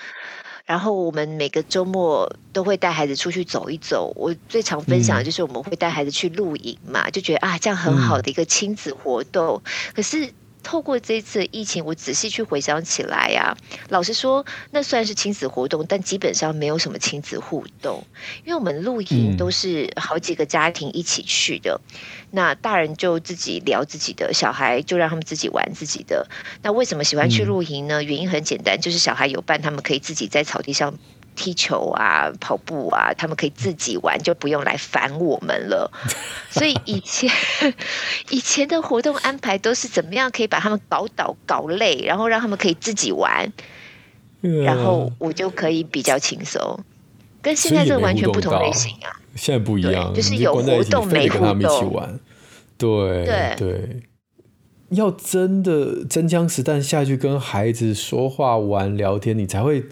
[0.70, 4.12] 然后我们每个周末都会带孩子出去走一走。
[4.14, 9.60] 我最常分享的就是我们会带孩子去露营嘛，就觉得啊，这样很好的一个亲子活动。
[9.92, 10.32] 可是。
[10.62, 13.56] 透过这次疫情，我仔细去回想起来呀、啊，
[13.88, 18.04] 老实说，那算是亲子活动，但基本上没有什么亲子互动，
[18.44, 21.98] 因为我们露营都是好几个家庭一起去的，嗯、
[22.32, 26.28] 那大人就自己聊自己的，小孩就让他们自己玩自己的。
[26.62, 28.02] 那为什么喜欢去露营呢？
[28.02, 30.94] 原因很简单，就是小孩有伴，他们可以自己在草地上。
[31.36, 35.90] 踢球啊，跑步啊，他们可以自己玩，就不用来烦我们了。
[36.50, 37.30] 所以以前
[38.30, 43.50] 以前的活动安排都是怎么样可以把他们搞倒、搞累，然后让他们可以自己玩，
[44.40, 46.78] 然后我就可以比较轻松。
[47.40, 52.20] 跟现在这个完全不同类型啊，现在不一样，就是有活动没互动。
[52.76, 54.02] 对对对，
[54.90, 59.84] 要真的真枪实弹下去跟孩子说话、玩、聊天，你才会。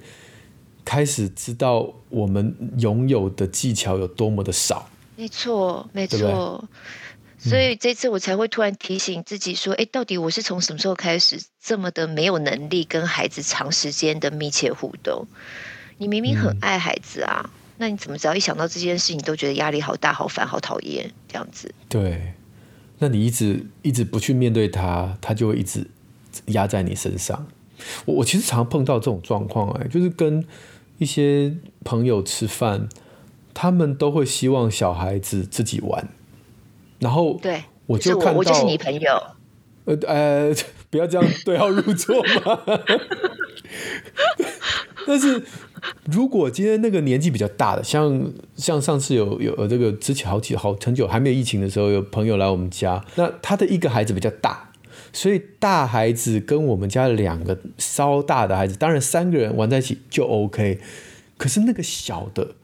[0.88, 6.18] 开始知道我们拥有的技巧有多么的少，没错，没错。
[6.18, 15.27] 对对，所以这次我才会突然提醒自己说：“哎、嗯，到底我是从什么时候开始这么的没有能力跟孩子长时间的密切互动？
[15.98, 21.70] 你明明很爱孩子啊，嗯、那你怎么只要一想到这件事，你都觉得压力好大、好烦、好讨厌这样子？
[21.90, 22.33] 对，
[22.98, 25.87] 那你一直一直不去面对他，他就会一直
[26.46, 27.46] 压在你身上。
[28.07, 30.44] 我我其实常碰到这种状况，哎，就是跟
[30.98, 32.88] 一些朋友吃饭，
[33.54, 36.08] 他们都会希望小孩子自己玩，
[36.98, 39.22] 然后对，我就看到，我就是你朋友，
[39.84, 40.54] 呃呃，
[40.90, 42.61] 不要这样对号入座嘛。
[45.06, 45.42] 但是
[46.04, 54.67] 如果今天那个年纪比较大的，像像上次有有这个之前好几好很久还没有疫情的时候，有朋友来我们家，那他的一个孩子比较大，
[55.20, 60.78] 所以大孩子跟我们家两个稍大的孩子，当然三个人玩在一起就 OK，
[61.37, 62.54] 可是那个小的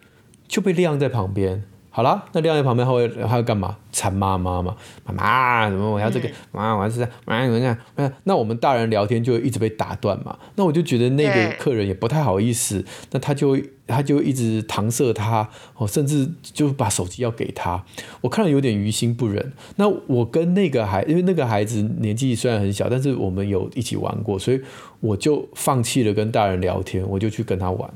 [0.46, 1.64] 就被晾在旁边。
[1.96, 3.76] 好了，那晾在旁边，他会他会干嘛？
[3.92, 10.36] 缠妈妈嘛，妈妈怎么我要这个，妈我要这个，妈你看，那我们大人聊天就一直被打断嘛。
[10.56, 17.84] 那我就觉得那个客人也不太好意思，那他就他就一直搪塞他，哦，甚至就把手机要给他。
[18.22, 19.52] 我看了有点于心不忍。
[19.76, 24.60] 那我跟那个孩，因为那个孩子年纪虽然很小，但是我们有一起玩过，所以
[24.98, 27.88] 我就放弃了跟大人聊天，我就去跟他玩。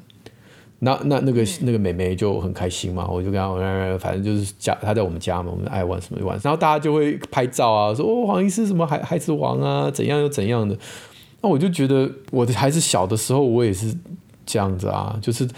[0.81, 10.77] 那那那个那个妹妹就很开心嘛，我就跟她，反正就是家，她在我们家嘛，我们爱玩什么就玩，然后大家就会拍照啊，说哦，黄医师什么孩孩子王啊，怎样又怎样的，
[11.41, 13.95] 那我就觉得我的孩子小的时候，我也是
[14.47, 15.49] 这样子啊，就是。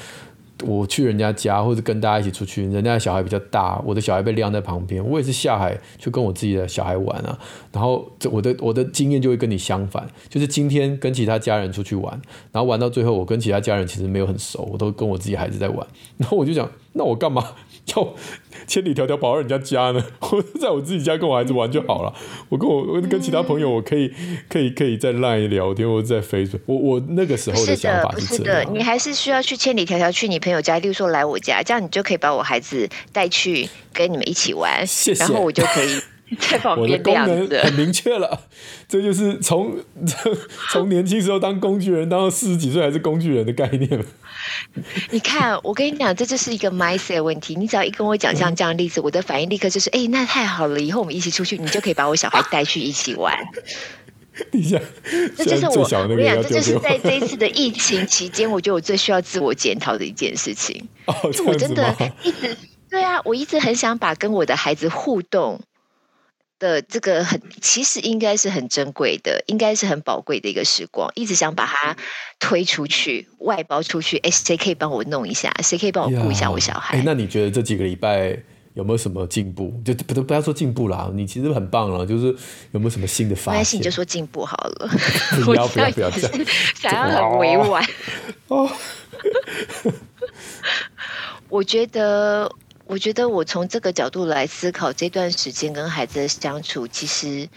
[0.64, 7.38] 我去人家家，或者跟大家一起出去，人家的小孩比较大，我的小孩被晾在旁边，我也是下海去跟我自己的小孩玩啊。
[7.72, 12.20] 然后这我的我的经验就会跟你相反，就是今天跟其他家人出去玩，
[12.52, 17.44] 然后玩到最后，我跟其他家人其实没有很熟，我都跟我自己孩子在玩，然后我就想，那我干嘛？
[17.86, 18.14] 要
[18.66, 20.04] 千里迢迢跑到人家家呢？
[20.20, 22.12] 我在我自己家跟我孩子玩就好了。
[22.48, 24.12] 我跟我我跟其他朋友，我可以
[24.48, 26.60] 可以可以在 Line 聊天，或者在 Facebook。
[26.66, 28.60] 我我那个时候的想法是这样。
[28.60, 34.86] 是的，你还是需要去千里迢迢去你朋友家，例如说来我家，这样你就可以把我孩子带去跟你们一起玩。
[34.86, 35.20] 谢谢。
[35.24, 36.00] 然后我就可以。
[36.38, 38.42] 在旁边，我的功能很明确了，
[38.86, 39.76] 这就是从
[40.70, 44.04] 从年轻时候当工具人，当到四十几岁还是工具人的概念。
[45.10, 47.56] 你看，我跟你讲，这就是一个 mindset 问题。
[47.56, 53.36] 你只要一跟我讲像这样的例子，我的反应立刻就是：哎，那太好了，以后我们一起出去，你就可以把我小孩带去一起玩。
[54.52, 54.78] 你就
[55.56, 60.88] 是我，我跟你讲，这就是在这一次的疫情期间，我觉得我最需要自我检讨的一件事情。
[61.06, 61.14] 哦，
[61.44, 62.56] 我真的一直
[62.88, 65.60] 对啊，我一直很想把跟我的孩子互动。
[66.60, 71.96] 的这个很，其实应该是很珍贵的，应该是很宝贵的一个时光，一直想把它
[72.38, 74.18] 推出去，外包出去。
[74.18, 75.52] 哎，谁可以帮我弄一下？
[75.64, 76.98] 谁可以帮我顾一下我小孩？
[76.98, 78.38] 哎，那你觉得这几个礼拜
[78.74, 79.74] 有没有什么进步？
[79.84, 82.26] 就不都不要说进步啦，你其实很棒了，就是
[82.72, 83.52] 有没有什么新的发现？
[83.52, 84.88] 没关系，你就说进步好了。
[85.44, 86.46] 不要不要不要这样，
[86.78, 87.82] 想要很委婉。
[88.48, 88.70] 哦，
[91.48, 92.52] 我觉得。
[92.90, 97.48] 我觉得我从这个角度来思考这段时间跟孩子的相处，其实。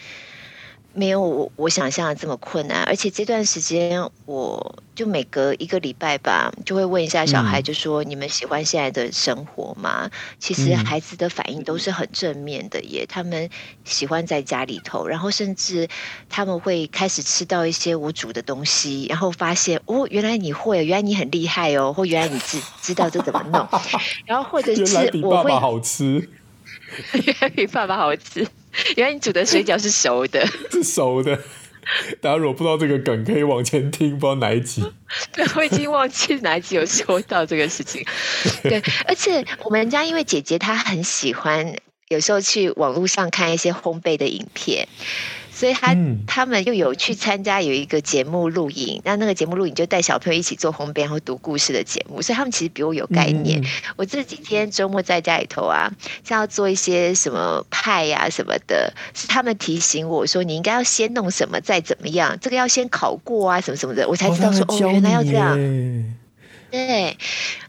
[0.95, 10.05] 没有我我想象的这么困难，而且这段时间我就每隔一个礼拜吧，就会问一下小孩，就说你们喜欢现在的生活吗？
[10.05, 13.49] 嗯、其实孩子的反应都是很正面的耶，他们
[13.83, 15.87] 喜欢在家里头，然后甚至
[16.29, 23.67] 他们会开始吃到一些我煮的东西，然后发现哦，原来你会，原来你很厉害哦，或原来你知知道这怎么弄，
[24.27, 24.83] 然后或者是
[25.23, 26.29] 我会好吃，
[27.25, 28.47] 原来比爸爸好吃。
[28.97, 31.39] 原来你煮的水饺是熟的， 是熟的。
[32.21, 34.81] 大家如果不知道这个梗，可以往前听，不知道哪一集。
[35.33, 38.05] 对， 我已经忘记哪一集有说到这个事情。
[38.63, 41.75] 对，而且我们家因为姐姐她很喜欢，
[42.07, 44.87] 有时候去网络上看一些烘焙的影片。
[45.53, 52.21] 所以他他们又有去参加有一个节目录影，那那个节目录影就带小朋友一起做烘焙，然后读故事的节目。
[52.21, 53.61] 所以他们其实比我有概念。
[53.61, 55.91] 嗯、我这几天周末在家里头啊，
[56.23, 65.55] 像要做一些什么派呀、啊、什么的，是他们提醒我说，你应该要先弄什么，再怎么样，这个要先考过啊，什么什么的，我才知道说哦，哦，原来要这样。
[66.73, 67.15] 对，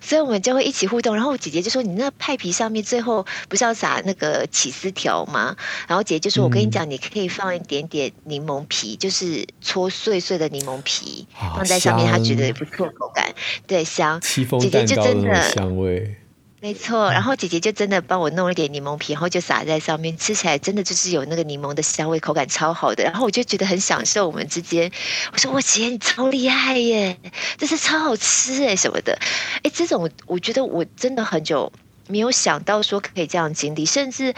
[0.01, 1.15] 所以我们就会一起互动。
[1.15, 5.55] 然后姐姐就说：“你那派皮上面最后不是要撒那个起司条吗？”
[5.87, 13.31] 然后姐姐就说：“我跟你讲，你可以放一点点柠檬皮，就是搓碎碎的柠檬皮放在上面，她觉得也不错，口感
[13.67, 14.19] 对香。
[14.23, 16.17] 姐姐就真的香味。”
[16.65, 23.05] 没错，然后姐姐就真的帮我弄了点柠檬皮，然后就撒在上面，吃起来真的就是有那个柠檬的香味，口感超好的。
[23.05, 24.91] 然后我就觉得很享受我们之间。
[25.31, 27.19] 我说我姐你超厉害耶，
[27.59, 29.19] 这是超好吃哎什么的。
[29.63, 31.71] 哎，这种我觉得我真的很久
[32.09, 34.35] 没有想到说可以这样经历，甚至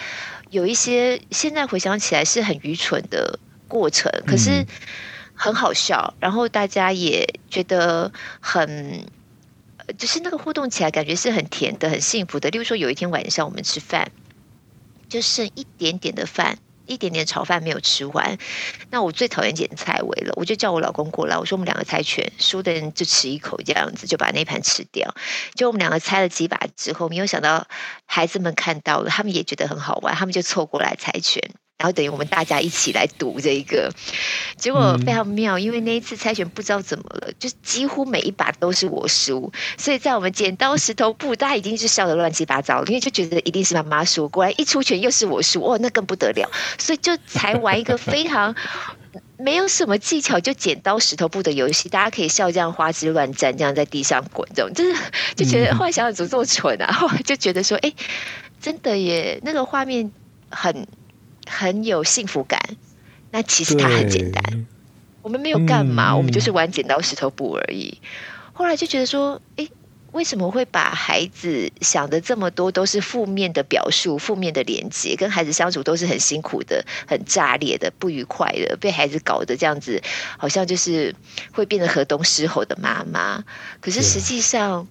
[0.50, 4.66] 有一些现在回想起来是很愚蠢的过程，可是
[5.32, 8.10] 很好笑，然后大家也觉得
[8.40, 9.06] 很。
[9.98, 12.50] 就是那个互动起来，感觉是很甜的、很幸福的。
[12.50, 14.10] 例如说，有一天晚上我们吃饭，
[15.08, 18.36] 就剩一点点的饭，一点点炒饭没有吃完。
[18.90, 25.14] 那我最讨厌捡菜尾了，我就叫我老公过来，我说我们两个猜拳，输的人就吃一口这样子，就把那盘吃掉。
[25.54, 27.66] 就我们两个猜了几把之后，没有想到
[28.06, 31.42] 孩子们看到了，他们也觉得很好玩，他们就凑过来猜拳。
[31.78, 33.92] 然后等于我们大家一起来读这一个，
[34.56, 48.56] 结果非常妙，因为那一次猜拳不知道怎么了，就几乎每一把都是我输，所以在我们剪刀石头布，大家已经是笑得乱七八糟了，因为就觉得一定是妈妈输，果然一出拳又是我输，哦，那更不得了，所以就才玩一个非常
[49.36, 54.98] 没有什么技巧就剪刀石头布的游戏，大家可以笑这样花枝乱颤，这样在地上滚，这种就是
[55.34, 57.92] 就觉得 后来想想怎么这么蠢啊，后 来就觉得说，哎，
[58.62, 60.10] 真的耶，那个画面
[60.48, 60.86] 很。
[61.48, 62.60] 很有幸福感，
[63.30, 64.66] 那其实它很简单，
[65.22, 68.00] 我们没有干嘛，嗯，我们就是玩剪刀石头布而已。
[68.52, 69.70] 后来就觉得说，诶，
[70.12, 75.14] 为什么会把孩子想的这么多都是负面的表述、负面的连接？
[75.16, 80.02] 跟孩子相处都是很辛苦的、很炸裂的、不愉快的，被孩子搞得这样子，
[80.38, 81.14] 好像就是
[81.52, 83.44] 会变得河东狮吼的妈妈。
[83.80, 84.86] 可是实际上。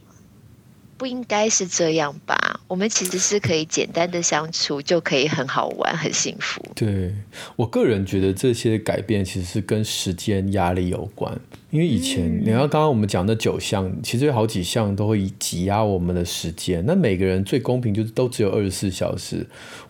[0.97, 2.59] 不应该是这样吧？
[2.67, 6.61] 我们其实是可以简单的相处，就可以很好玩、很幸福。
[6.75, 7.13] 对，
[7.55, 11.37] 我个人觉得这些改变其实是跟时间压力有关。
[11.71, 16.81] 因为以前，你看刚刚我们讲的九项，其实有好几项都会挤压我们的时间。
[16.85, 19.45] 那每个人最公平就是都只有二十四小时。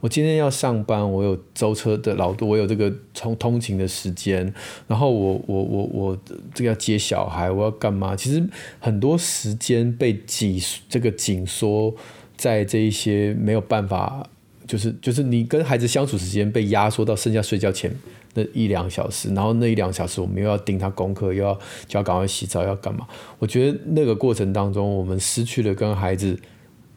[0.06, 4.54] 我今天要上班，我有舟车的劳顿，我有这个通通勤的时间。
[4.88, 6.18] 然后我我我我
[6.54, 8.16] 这个要接小孩，我要干嘛？
[8.16, 8.48] 其实
[8.80, 11.92] 很多时间被挤这个紧缩
[12.38, 14.30] 在这一些没有办法，
[14.68, 17.92] 就是就是你跟孩子相处时间被压缩到剩下睡觉前。
[18.36, 21.56] 那一两小时，然后那一两小时，我们又要盯他功课，又要
[21.88, 23.08] 叫他赶快洗澡，要干嘛？
[23.40, 26.38] 我觉得那个过程当中，我们失去了跟孩子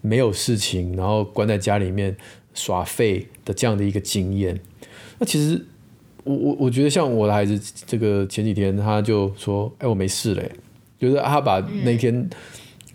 [0.03, 2.15] 没有事情，然后关在家里面
[2.59, 4.59] 耍废的这样的一个经验。
[5.19, 5.65] 那其实，
[6.25, 10.51] 我我我觉得像我的孩子，这个前几天他就说：“哎，我没事嘞。”
[10.99, 12.15] 就是他把那天。
[12.15, 12.31] 嗯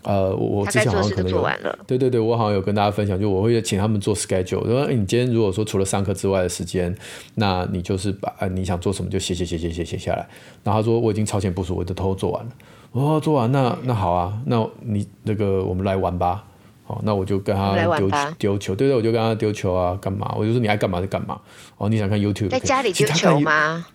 [0.06, 1.42] 呃，我之前好像可能有，
[1.86, 6.94] 对对对，我好像有跟大家分享，就我会请他们做 schedule，说你今天如果说除了上课之外的时间，
[7.36, 10.28] 那你就是把呃你想做什么就写写写写写写下来。
[10.62, 12.50] 然后他说我已经超前部署，我就偷偷做完了。
[12.92, 16.44] 哦，做完那那好啊，那你那个我们来玩吧。
[16.84, 20.34] 好，那我就跟他丢丢球，对对，我就跟他丢球啊，干嘛？
[20.38, 21.40] 我就说你爱干嘛就干嘛。
[21.78, 22.48] 哦，你想看 YouTube？
[22.48, 23.86] 在家里丢球吗？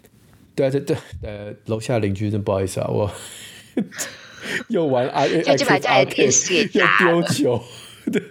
[0.56, 3.10] 对啊，对对，呃，楼下邻居真不好意思啊，我。
[4.70, 7.62] 又玩啊， 就把家里电视给砸了，又丢球。
[8.12, 8.22] 对，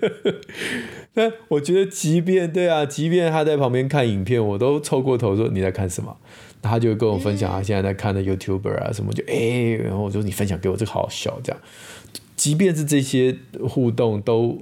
[1.15, 6.17] 那我觉得，即便对啊，即便他在旁边看影片，我都凑过头说你在看什么？
[6.61, 11.39] 他就跟我分享他现在在看的 YouTuber 啊什么，就哎、欸，然后我说你分享给我，这个好好笑。
[11.45, 11.61] 这样，
[12.39, 13.37] 即便是这些
[13.69, 14.57] 互动，都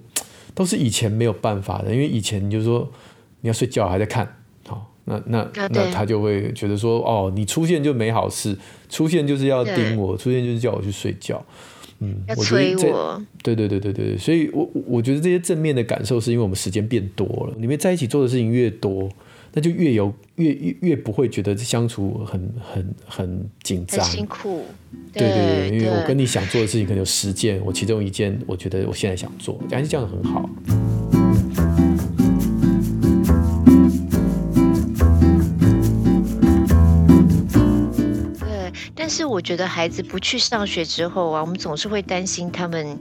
[0.55, 2.91] 都是以前没有办法的，因为以前你就说
[3.43, 4.27] 你要睡觉还在看。
[4.67, 8.59] 好那那、啊、那他就会觉得说，哦，你出现就没好事，
[8.89, 11.45] 出现就是要盯我，出现就是叫我去睡觉，
[12.01, 19.09] 嗯，我觉得这对对对对对，所以我我觉得这些正面的感受是因为我们时间变多了，你们在一起做的事情越多，
[19.57, 24.65] 那就越有越越越不会觉得相处很很很紧张，辛苦，
[25.15, 30.47] 对对对，对，因为我跟你想做的事情可能有十件，我其中一件我觉得我现在想做，还是这样很好。
[39.07, 42.99] 但是我觉得孩子不去上学之后啊，我们总是会担心他们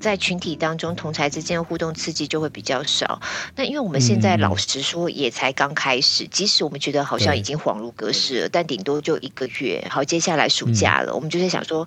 [0.00, 3.20] 在群体当中同才之间的互动刺激就会比较少。
[3.54, 9.86] 那因为我们现在老实说也才刚开始，即使我们觉得好像已经恍如隔世了，但顶多就一个月。
[9.88, 11.86] 好，接下来暑假了，我们就在想说，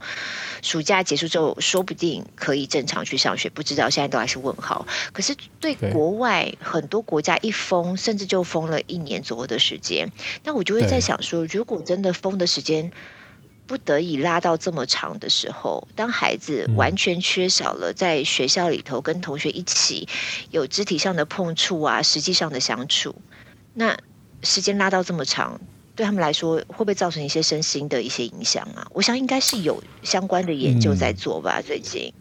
[0.62, 3.49] 暑假结束之后，说不定可以正常去上学。
[3.49, 4.88] 不知道现在都还是问号。
[5.12, 10.10] 可是对国外很多国家一封，甚至就封了一年左右的时间。
[10.45, 12.93] 那我就会在想说，如果真的封的时间，
[13.67, 20.08] 不得已拉到这么长的时候，当孩子完全缺少了在学校里头跟同学一起
[20.49, 23.13] 有肢体上的碰触啊，实际上的相处，
[23.73, 23.97] 那
[24.41, 25.60] 时间拉到这么长，
[25.95, 28.88] 对他们来说会不会造成一些身心的一些影响啊？
[28.93, 32.13] 我想应该是有相关的研究在做吧，最近。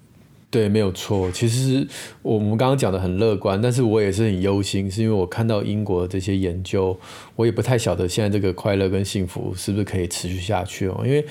[0.48, 1.30] 对，没有错。
[1.32, 1.86] 其实
[2.22, 6.98] 我们刚刚讲的很乐观，但是我也是很忧心，是因为我看到英国的这些研究，
[7.34, 11.02] 我也不太晓得现在这个快乐跟幸福是不是可以持续下去哦。
[11.04, 11.22] 因为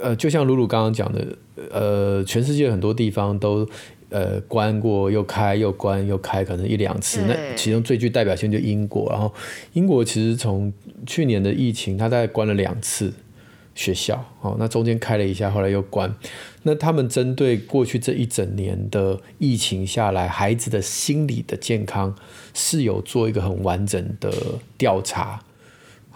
[0.00, 1.26] 呃，就像鲁鲁刚刚讲的，
[1.70, 3.66] 呃，全世界很多地方都
[4.10, 7.22] 呃关过又开又关又开，可能一两次。
[7.26, 9.32] 那其中最具代表性就英国，然后
[9.72, 10.70] 英国其实从
[11.06, 13.14] 去年的疫情，它大概关了两次。
[13.76, 16.12] 学校哦，那中间开了一下，后来又关。
[16.64, 22.12] 那他们针对过去这一整年的疫情下来，孩子的心理的健康
[22.52, 24.32] 是有做一个很完整的
[24.76, 25.40] 调查。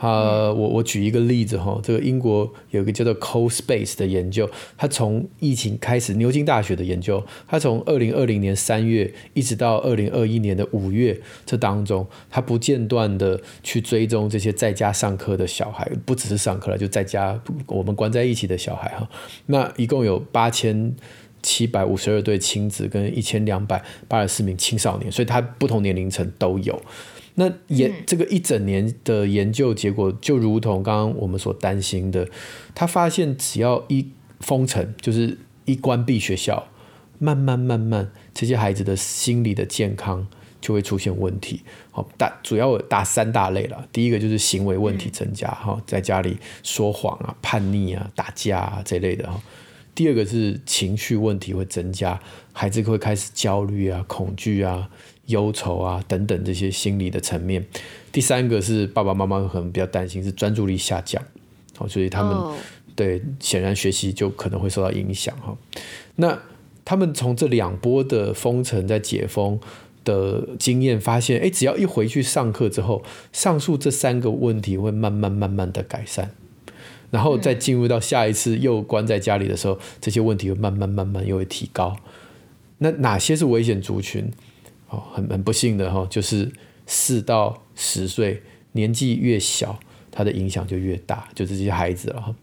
[0.00, 4.48] 呃，我我举一个例子哈，这个英国有一个叫做 CoSpace 的研究，
[4.78, 19.06] 它从疫情开始，牛津大学的研究，它从二零二零年三月一直到二零二一年的五月这当中，它不间断的去追踪这些在家上课的小孩，不只是上课了，就在家我们关在一起的小孩哈，
[19.46, 20.94] 那一共有八千
[21.42, 26.80] 七百五十二对亲子跟一千两百八十四名青少年，所以它不同年龄层都有。
[27.40, 32.28] 那研这个一整年的研究结果，就如同刚刚我们所担心的，
[32.74, 34.10] 他发现只要一
[34.40, 36.68] 封城，就是一关闭学校，
[37.18, 40.28] 慢慢慢慢，这些孩子的心理的健康
[40.60, 41.62] 就会出现问题。
[41.90, 43.88] 好，大主要有大三大类了。
[43.90, 49.40] 第一个就是行为问题增加，哈，在家里说谎啊、叛逆啊、打架啊这类的哈。
[49.94, 52.20] 第二个是情绪问题会增加，
[52.52, 54.90] 孩子会开始焦虑啊、恐惧啊。
[55.30, 57.66] 忧愁啊，等等这些心理的层面。
[58.12, 61.22] 第三个是爸爸妈妈可能比较担心是专注力下降，
[61.76, 62.54] 好，所以他们、oh.
[62.94, 65.56] 对显然学习就可能会受到影响哈。
[66.16, 66.38] 那
[66.84, 69.58] 他们从这两波的封城在解封
[70.04, 73.02] 的经验发现，诶，只要一回去上课之后，
[73.32, 76.30] 上述这三个问题会慢慢慢慢的改善，
[77.10, 81.96] 然后再进入到下一次又关在家里的时候，这些问题会慢慢慢慢又会提高。
[82.78, 84.32] 那哪些是危险族群？
[84.90, 86.50] 哦，很很不幸的哈，就是
[86.86, 89.78] 四到十岁年纪越小，
[90.10, 92.34] 他的影响就越大，就这些孩子了哈。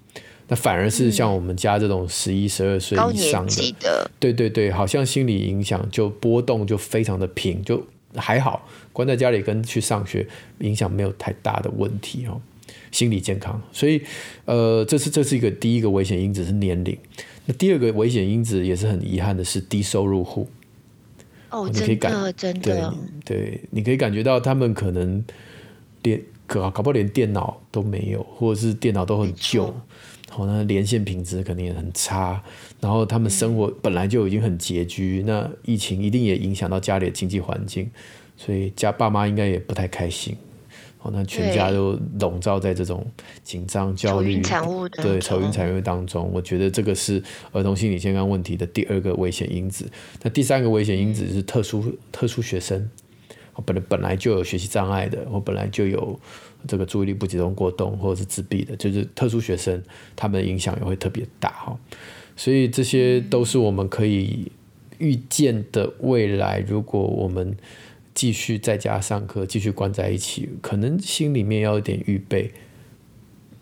[0.48, 7.86] 那反而是像我们家这种十一、十二岁以上的，的，对对对，好像心理影响就波动就非常的平，就
[8.16, 10.26] 还好，关在家里跟去上学
[10.60, 12.40] 影响没有太大的问题哦，
[12.92, 13.62] 心理健康。
[13.74, 14.02] 所以
[14.46, 16.98] 呃，这是这是一个第一个危险因子是年龄，
[17.46, 20.48] 那第二个危险因子也是很遗憾的是低收入户。
[21.50, 22.94] 哦，你可以感真的，真的
[23.24, 25.24] 对，对，你可以感觉到他们可能
[26.04, 29.74] 连搞搞不好连电脑都没有，或者是电脑都很旧，
[30.30, 32.42] 好，那连线品质肯定也很差。
[32.80, 37.90] 然后他们生活本来就已经很拮据，嗯，那疫情一定也影响到家里的经济环境，
[38.36, 40.36] 所以家爸妈应该也不太开心。
[41.14, 43.06] 那全家都笼罩在这种
[43.44, 44.42] 紧张、焦虑、
[45.02, 46.30] 对愁云惨雾当中。
[46.34, 49.90] 我觉得这个是儿童心理健康问题的第二个危险因子。
[50.24, 52.90] 那第三个危险因子是特殊、嗯、特殊学生，
[53.56, 56.20] 我本来本来就有学习障碍的，我本来就有
[56.68, 59.82] 这个注意力不集中过动或者是自闭的，就是特殊学生，
[60.16, 61.78] 他们的影响也会特别大哈。
[62.36, 64.52] 所以这些都是我们可以
[64.98, 67.56] 预见的未来，如果我们。
[68.18, 72.52] 继续在家上课，继续关在一起，可能心里面要有点预备，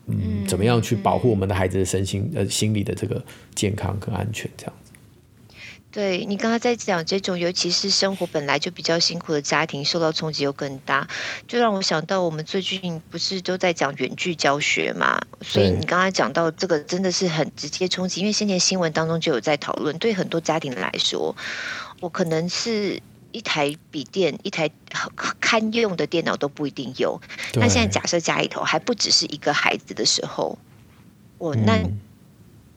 [0.07, 3.21] 嗯，怎么样去保护我们的孩子的身心呃心理的这个
[3.53, 4.93] 健康跟安全，这样子。
[5.91, 11.05] 对，你刚刚在讲这种，尤其是生活本来就比较辛苦的家庭，受到冲击又更大，
[11.49, 15.19] 就让我想到我们最近不是都在讲远距教学嘛？
[15.41, 21.35] 所以你刚刚讲到这个真的是很直接冲击，因为先前新闻当中就有在讨论，对很多家庭来说，
[21.99, 23.01] 我可能是。
[23.35, 24.71] 一台笔电，一台
[25.41, 27.19] 堪用的电脑都不一定有。
[27.55, 30.57] 那现在假设家里头还不只是一个孩子的时候，
[31.37, 31.99] 我那、嗯、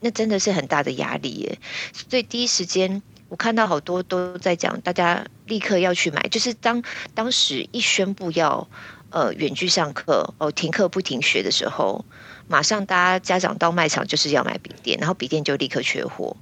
[0.01, 1.59] 那真的是很大的压力耶。
[1.93, 6.21] 所以第一时间我看到好多都在讲，大家立刻要去买。
[6.23, 6.83] 就是当
[7.13, 8.67] 当时一宣布要
[9.11, 12.03] 呃远距上课哦停课不停学的时候，
[12.49, 16.35] 马上大家家长到卖场就是要买笔电，然后笔电就立刻缺货。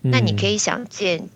[0.00, 1.28] 嗯、那你可以想见。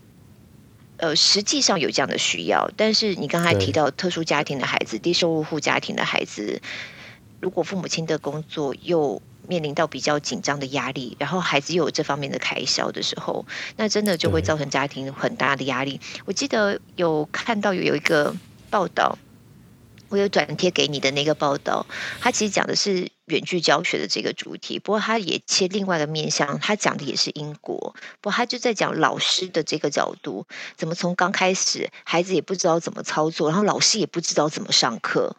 [1.01, 6.61] 呃，实际上有这样的需要，但是你刚才提到特殊家庭的孩子、低收入户家庭的孩子，
[7.41, 13.45] 如果父母亲的工作又面临到比较紧张的压力，然后孩子又有这方面的开销的时候，
[13.77, 16.01] 那真的就会造成家庭很大的压力。
[16.27, 18.37] 我记得有看到有有一个
[18.69, 19.19] 报道。
[20.11, 21.87] 我有转贴给你的那个报道，
[22.21, 35.37] 他其实讲的是远距教学的这个主题，不过他也切另外一个面向，他讲的也是英国，不过他就在讲老师的这个角度，怎么从刚开始孩子也不知道怎么操作，然后老师也不知道怎么上课，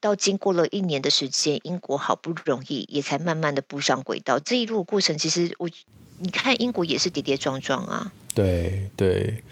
[0.00, 4.38] 到经过了一年的时间，英国好不容易也才慢慢的步上轨道。
[4.38, 5.68] 这一路过程，其实我
[6.18, 9.42] 你看英国也是跌跌撞撞啊，对对。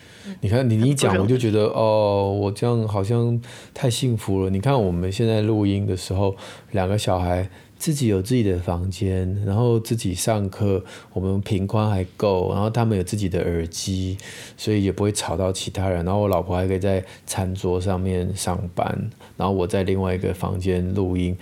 [0.40, 3.38] 你看，你一讲，我就觉得哦，我这样好像
[3.74, 4.48] 太幸福了。
[4.48, 6.34] 你看，我们现在录音的时候，
[6.70, 7.46] 两个小孩
[7.78, 14.16] 自己有自己的房间，然后自己上课，我们平宽还够，然后他们有自己的耳机，
[14.56, 16.04] 所以也不会吵到其他人。
[16.04, 21.36] 然后我老婆还可以在餐桌上面上班，然后我在另外一个房间录音。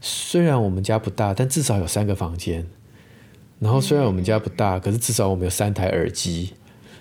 [0.00, 2.66] 虽然我们家不大，但至少有三个房间。
[3.58, 6.52] 然后虽然我们家不大，可是至少我们有三台耳机，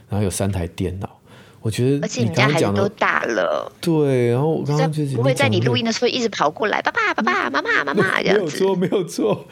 [0.08, 1.20] 然后有三台电脑。
[1.66, 8.40] 我觉得，而且你家孩子都大了，对，然后我刚刚就不会在你录音的时候一直跑过来，爸爸、爸爸、妈妈、妈妈这样子。
[8.40, 9.48] 没有错，没有错。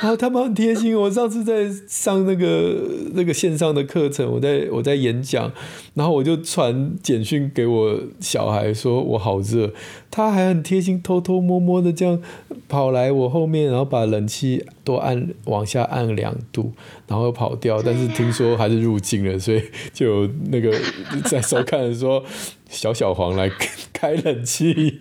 [0.00, 0.96] 然后他们很贴心。
[0.96, 2.76] 我上次在上那个
[3.14, 5.50] 那个线上的课程，我在我在演讲，
[5.94, 9.68] 然后我就传简讯给我小孩说我好热，
[10.16, 12.22] 他还很贴心，偷偷摸摸的这样
[12.68, 16.72] 跑来我后面，然后把冷气多按往下按两度，
[17.06, 17.82] 然后又跑掉。
[17.82, 19.62] 但是听说还是入境了，所以
[19.92, 20.78] 就有那个
[21.24, 21.40] 在。
[21.46, 22.24] 收看的说
[22.68, 23.48] 小小黄来
[23.92, 25.00] 开冷气，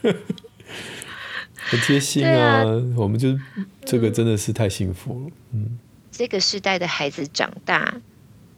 [1.56, 2.62] 很贴心啊！
[2.62, 3.36] 啊我们就
[3.84, 5.30] 这个真的是太幸福了。
[5.52, 5.78] 嗯，
[6.10, 8.00] 这个时代的孩子长大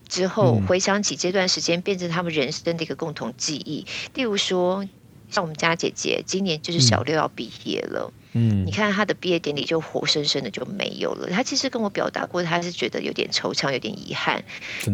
[0.07, 3.85] 之后，回想起这段时间，变成他们人生的一个共同记忆。
[4.15, 4.87] 例如说，
[5.31, 8.11] 像我们家姐姐，今年就是小六要毕业了。
[8.11, 11.31] 嗯嗯，你看她的毕业典礼就活生生的就没有了。
[11.31, 14.45] 她其实跟我表达过，她是觉得有点惆怅，有点遗憾。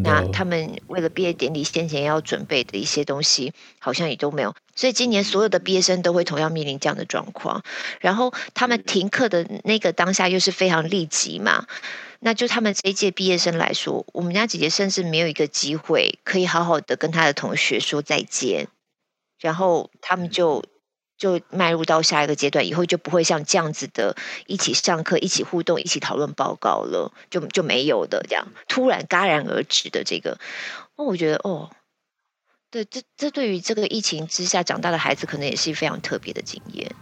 [0.04, 4.54] 那他们为了毕业典礼先前要准备的一些东西，好像也都没有。
[4.76, 7.64] 所以今年所有的毕业生都会同样面临这样的状况。
[8.00, 11.66] 然后他们停课的那个当下又是非常立即嘛。
[12.20, 18.68] 那就他们这一届毕业生来说，我们家姐姐甚至没有一个机会可以好好的跟她的同学说再见。
[19.44, 20.64] 然后他们就。
[21.16, 24.16] 就迈入到下一个阶段，以后就不会像这样子的，
[24.48, 30.38] 一起上课、一起互动、一起讨论报告了，就就没有的这样，突然戛然而止的这个，
[30.96, 31.70] 哦，我觉得哦，
[32.68, 36.92] 对，这这对于这个疫情之下长大的孩子，可能也是非常特别的经验。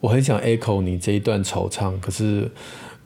[0.00, 2.50] 我很想 echo 你这一段惆怅，可是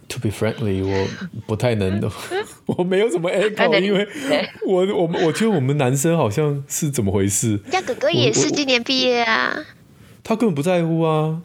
[0.09, 1.09] to be frankly，我
[1.47, 2.01] 不太能，
[2.67, 4.07] 我没有什么 echo，因为
[4.67, 7.59] 我我我觉得我们男生好像是怎么回事？
[7.71, 9.57] 家哥哥也是今年毕业啊。
[10.23, 11.41] 他根本不在乎啊！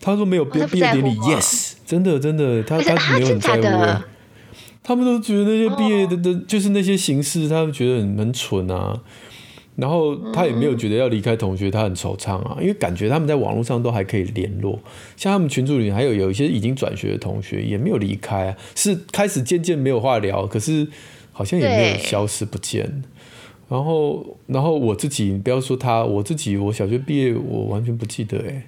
[0.00, 4.06] 他说没有毕毕业典礼，yes，真的真的，他他没有很在乎啊。
[4.82, 9.00] 他们都觉得那些毕业的的，就是那些形式，他们觉得很很蠢啊。
[9.76, 14.78] 然后他也没有觉得要离开同学，他很惆怅啊，因为感觉他们在网络上都还可以联络。
[15.16, 20.86] 像他们群组里还有有一些已经转学的同学，也没有离开啊，是开始渐渐没有话聊，可是
[21.32, 23.02] 好像也没有消失不见。
[23.68, 28.66] 然后，然后我自己，你不要说他，我自己，我小学毕业，我完全不记得哎。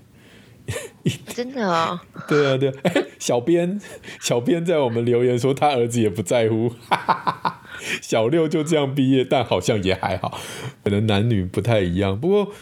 [1.29, 2.03] 真的啊？
[2.27, 2.75] 对啊，对啊。
[3.21, 3.81] 小编，
[4.21, 6.73] 小编在我们留言说他儿子也不在乎，
[8.03, 10.39] 小六就这样毕业，但好像也还好，
[10.85, 12.21] 可能男女不太一样。
[12.21, 12.53] 不过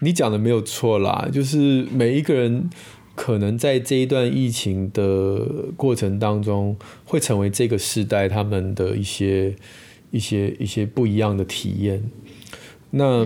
[0.00, 2.68] 你讲的没有错啦，就是每一个人
[3.14, 5.46] 可能在这一段疫情的
[5.76, 9.54] 过程当中，会成为这个时代他们的一些。
[10.12, 12.02] 一些一些不一样的体验。
[12.90, 13.24] 那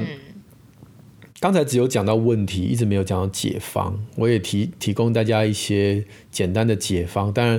[1.41, 3.99] 刚才只有讲到问题，一直没有讲到解方。
[4.17, 7.33] 我也提提供大家一些简单的解方。
[7.33, 7.59] 当然，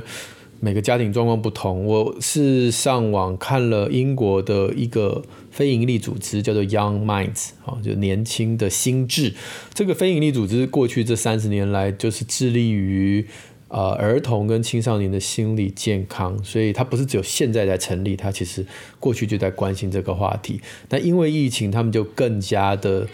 [0.66, 1.86] 每个家庭状况不同。
[1.86, 9.36] 我是上网看了英国的一个非营利组织，叫做 Young Minds，啊，就年轻的心智。
[9.76, 13.28] 这个非营利组织过去这三十年来，就是致力于。
[13.68, 18.66] 呃，儿童跟青少年的心理健康，所以它不是只有现在在成立，它其实
[18.99, 20.61] 过去就在关心这个话题。
[20.89, 23.07] 那因为疫情，他们就更加的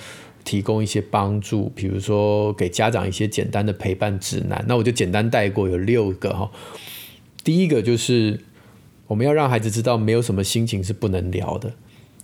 [0.44, 4.64] 提供一些帮助，比如说给家长一些简单的陪伴指南。
[4.68, 6.52] 那我就简单带过，有六个哈。
[7.44, 8.42] 第一个就是
[9.08, 11.74] 我们要让孩子知道，没有什么心情是不能聊的。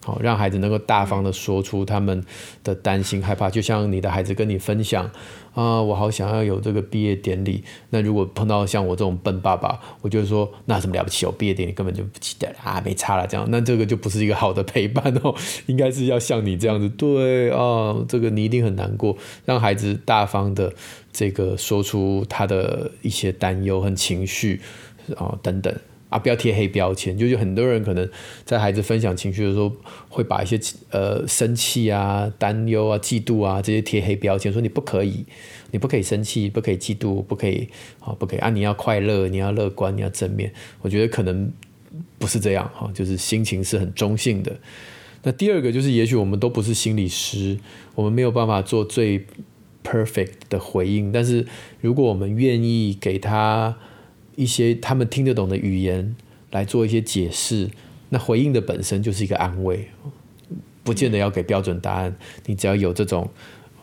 [0.03, 2.23] 好，让孩子能够大方的说出他们
[2.63, 5.11] 的担心、害怕，就像你的孩子跟你分享
[5.53, 7.61] 啊，我好想要有这个毕业典礼。
[7.89, 13.45] 那如果碰到像我这种笨爸爸，我就说那什么了不起，我毕业典礼根本就不记得啊，没差了这样。
[13.49, 15.35] 那这个就不是一个好的陪伴哦，
[15.67, 20.73] 应该是要像你这样子，对啊，这个你一定很难过，让孩子大方的
[21.11, 24.61] 这个说出他的一些担忧和情绪
[25.15, 25.73] 啊等等。
[26.09, 28.09] 啊，不要贴黑标签，就有很多人可能
[28.45, 29.69] 在孩子分享情绪的时候，
[30.07, 30.57] 会把一些
[30.89, 35.25] 呃生气啊、担忧啊、嫉妒啊这些贴黑标签，说你不可以，
[35.71, 37.67] 你不可以生气，不可以嫉妒，不可以
[37.99, 40.49] 啊，不可以啊，你要快乐，你要乐观，你要正面。
[40.79, 41.51] 我觉得可能
[42.17, 44.55] 不是这样哈，就是心情是很中性的。
[45.23, 47.59] 那第二个就是，也许我们都不是心理师，
[47.95, 49.25] 我们没有办法做最
[49.83, 51.45] perfect 的回应，但是
[51.81, 53.75] 如果我们愿意给他。
[54.37, 56.15] 一些他们听得懂的语言
[56.51, 57.67] 来做一些解释，
[58.09, 59.89] 那回应的本身就是一个安慰，
[60.83, 62.15] 不见得要给标准答案。
[62.45, 63.27] 你只要有这种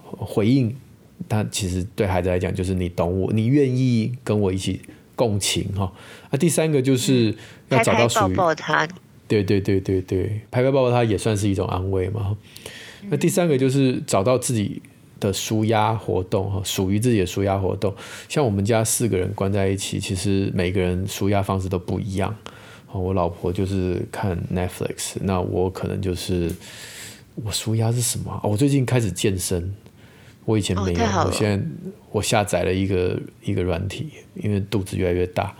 [0.02, 0.74] 回应，
[1.28, 4.80] 他其实对孩子来讲就是你懂我，你愿意跟我一起
[5.16, 5.92] 共情哈。
[6.30, 7.34] 那第三个就是
[7.70, 8.88] 要找到属于，抱抱他，
[9.26, 12.38] 对对对对对，拍拍抱抱他也算是一种安慰嘛。
[13.10, 14.80] 那第三个就是找到自己。
[15.26, 17.94] 的舒压活动哈，属于自己的舒压活动，
[18.28, 22.34] 像我们家四个人关在一起，其实每个人舒压方式都不一样。
[22.92, 26.48] 我老婆就是看 Netflix，那我可能就是
[27.34, 28.40] 我舒压是什么？
[28.44, 29.74] 我最近开始健身，
[30.44, 31.66] 我以前没有，我现在
[32.12, 35.52] 我下载了一个一个软体，因为肚子越来越大。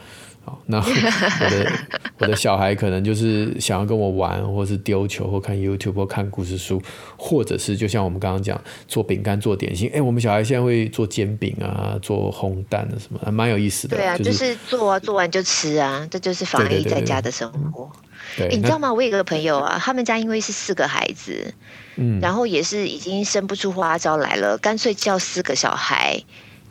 [0.44, 1.72] 好，那我的
[2.20, 6.82] 我的小孩可能就是想要跟我玩，或是丢球，或看 YouTube，或看故事书，
[7.16, 9.88] 或者是就像我们刚刚讲做饼干、做点心。
[9.88, 13.96] 哎、欸，我们小孩现在会做煎饼啊，做烘蛋啊什么，还蛮有意思的。
[13.96, 17.90] 对啊，就是、就是、做啊，做完就吃啊，这就是防疫在家的生活。
[18.36, 18.92] 对，你知道吗？
[18.92, 21.54] 我有一个朋友啊，他们家因为是四个孩子，
[21.96, 26.22] 嗯，然后也是已经生不出花招来了，干脆叫四个小孩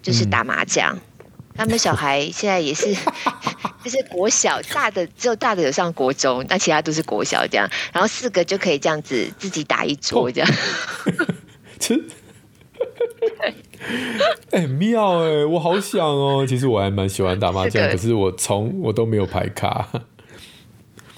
[0.04, 0.96] 就是打麻将。
[0.96, 1.02] 嗯
[1.56, 2.94] 他们小孩现在也是，
[3.84, 7.70] 就是国小大的，只有大的有上国中，那其他都是国小这样。
[7.92, 10.50] 然后四个就可以这样子自己打一桌这样。
[11.80, 12.04] 真，
[14.52, 16.46] 哎妙哎，我好想哦。
[16.48, 19.88] 其实我还蛮喜欢打麻将，可是我从我都没有牌卡。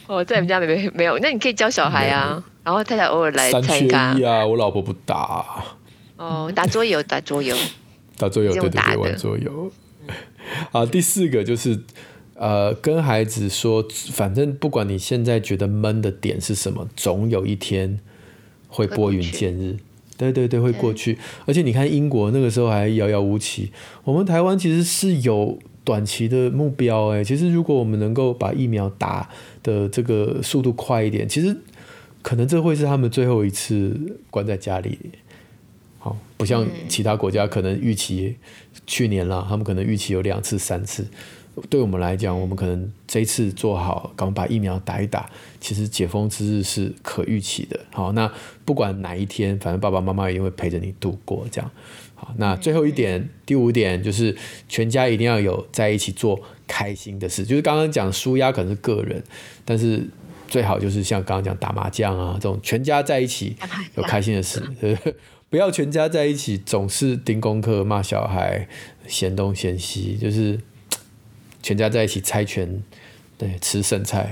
[0.07, 1.17] 哦，在你们家没没没有？
[1.19, 3.67] 那你可以教小孩啊，然后太太偶尔来参加。
[3.67, 5.45] 三缺一啊，我老婆不打。
[6.17, 7.55] 哦，打桌游，打桌游，
[8.17, 9.71] 打桌游，对对对，玩桌游。
[10.71, 11.79] 好，第四个就是，
[12.35, 17.99] 呃，跟孩子说，反正不管你现在觉得闷的点是什么，总有一天
[18.67, 19.77] 会拨云见日。
[20.17, 21.17] 对对对，会过去。
[21.45, 23.71] 而且你看英国那个时候还遥遥无期，
[24.05, 27.09] 我们台湾其实是有短期的目标。
[27.09, 29.29] 哎，其实如果我们能够把疫苗打
[29.61, 31.57] 的这个速度快一点，其实
[32.21, 34.97] 可能这会是他们最后一次关在家里。
[35.99, 38.37] 好，不像其他国家可能预期。
[38.85, 41.07] 去年了，他们可能预期有两次、三次。
[41.69, 45.29] 对我们来讲，我们可能这一次做好，赶快把疫苗打一打。
[45.61, 47.79] 其实解封之日是可预期的。
[47.93, 48.29] 好，那
[48.65, 51.47] 不管哪一天，反正爸爸妈妈一定会陪着你度过。
[51.49, 51.71] 这样，
[52.13, 54.35] 好，那最后一点，第五点就是
[54.67, 57.45] 全家一定要有在一起做开心的事。
[57.45, 59.23] 就是刚刚讲舒压可能是个人，
[59.63, 60.05] 但是
[60.49, 63.55] 最好就是像刚刚讲打麻将啊这种全家在一起
[63.95, 64.61] 有开心的事。
[65.49, 68.67] 不要全家在一起，总是盯功课、骂小孩、
[69.07, 70.59] 嫌东嫌西，就是
[71.61, 72.83] 全家在一起猜拳，
[73.37, 74.31] 对，吃剩菜。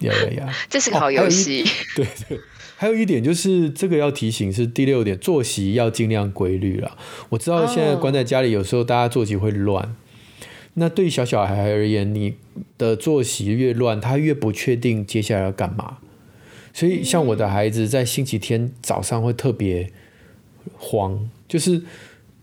[0.00, 0.54] 呀呀呀！
[0.70, 1.64] 这是个好游戏。
[1.96, 2.38] 对对，
[2.76, 6.96] 还有一点就是这个要提醒是第六点，作息要尽量规律了。
[7.30, 9.96] 我知道现在关在家里，有时候大家作息会乱。
[10.74, 12.36] 那对于小小孩而言，你
[12.78, 15.98] 的作息越乱，他越不确定接下来要干嘛。
[16.78, 19.90] 所以，像我的孩子在星期天早上会特别
[20.76, 21.82] 慌，就是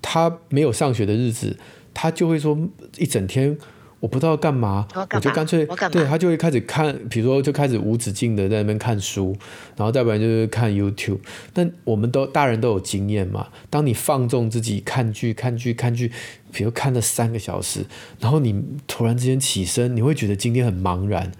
[0.01, 1.57] 他没有上学的日子，
[1.93, 2.67] 他就会说
[2.97, 3.57] 一整天
[4.01, 9.33] 我不知道干嘛，我，干嘛我就干脆对他就会开始看，比如说就开始无止境的在那边看书，
[9.77, 11.19] 然后再不然就是看 YouTube。
[11.53, 16.11] 但我们都大人都有经验嘛，当你放纵自己看剧、看剧、看剧，
[16.51, 17.85] 比如看了三个小时，
[18.19, 21.31] 然后你突然之间起身，你会觉得今天很茫然。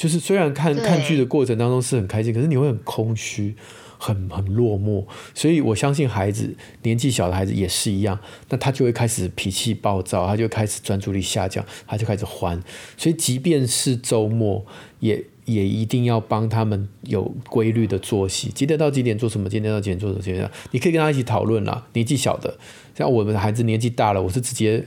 [0.00, 3.54] 就是虽然看看剧的过程当中是很开心，可是你会很空虚，
[3.98, 5.04] 很很落寞。
[5.34, 12.58] 所以我相信孩子年纪小的孩子也是一样，那他就会开始脾气暴躁，他就开始专注力下降，他就开始欢。
[12.96, 14.64] 所以即便是周末，
[15.00, 21.86] 也也一定要帮他们有规律的作息，几点到几点做什么，几点到几点做什么，你可以跟他一起讨论啦。
[21.92, 22.56] 年纪小的，
[22.96, 24.82] 像我们的孩子年纪大了，我是直接。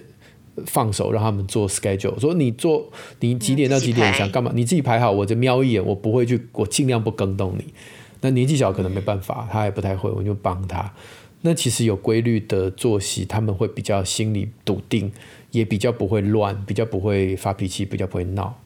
[0.68, 7.74] 放手让他们做 schedule，说你做你几点到几点想干嘛，你自己排好，我就瞄一眼，我不会去，我尽量不更动你。
[8.22, 10.94] 那年纪小可能没办法，他还不太会，我就帮他。
[11.42, 15.12] 那其实有规律的作息，他们会比较心里笃定，
[15.52, 18.58] 也比较不会乱，比较不会发脾气，比较不会闹，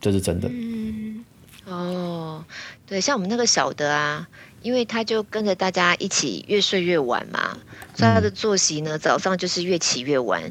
[0.00, 0.48] 这是真的。
[0.50, 1.22] 嗯，
[1.66, 2.44] 哦，
[2.86, 4.26] 对，像我们那个小的啊，
[4.62, 7.58] 因为他就跟着大家一起越睡越晚嘛，
[7.94, 10.50] 所以他的作息呢，早上就是越起越晚。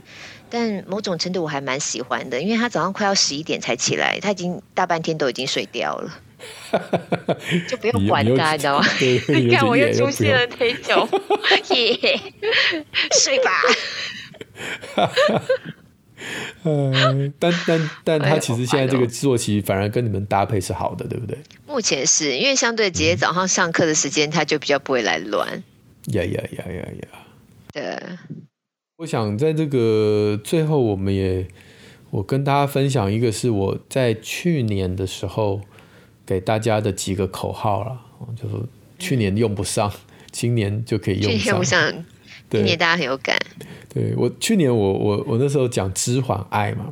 [0.49, 6.19] 但某种程度我还蛮喜欢的，因为他早上快要十一点才起来，他已经大半天都已经睡掉了，
[7.67, 8.85] 就不用管他，你知道吗？
[8.99, 11.07] 你看 我又出现了忒久，
[11.75, 12.19] 耶，
[13.21, 13.51] 睡吧。
[17.39, 21.37] 但但但他其实现在这个作息反而跟你们搭配是好的，对不对？
[21.65, 25.63] 目前是因为相对姐姐早上上课的时间，他就比较不会来乱。
[26.07, 27.07] 呀呀呀呀呀！
[27.73, 27.99] 对。
[28.97, 31.47] 我想在这个最后，我们也
[32.09, 35.61] 我跟大家分享一个是我在去年的时候
[36.25, 38.01] 给大家的几个口号了，
[38.35, 38.55] 就是
[38.97, 39.91] 去年用不上，
[40.31, 41.45] 今年就可以用上。
[41.53, 42.05] 用不上，
[42.49, 43.37] 今年大家很有感。
[43.93, 46.91] 对，我去年我我我那时候讲知缓爱嘛，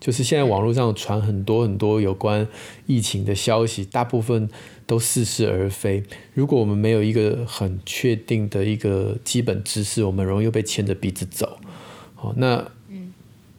[0.00, 2.48] 就是现在网络上传很多很多有关
[2.86, 4.50] 疫情的消息，大部分。
[4.88, 6.02] 都似是而非。
[6.34, 11.58] 如果我们没有一个很确定的一个基本知识，我们容易被牵着鼻子走。
[12.16, 12.68] 好，那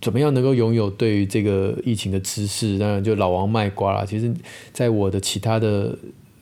[0.02, 2.78] 怎么样能够拥有对于这个疫情的知识？
[2.78, 4.04] 当然就老王卖瓜啦。
[4.04, 4.34] 其实，
[4.74, 5.98] 在我的其他的。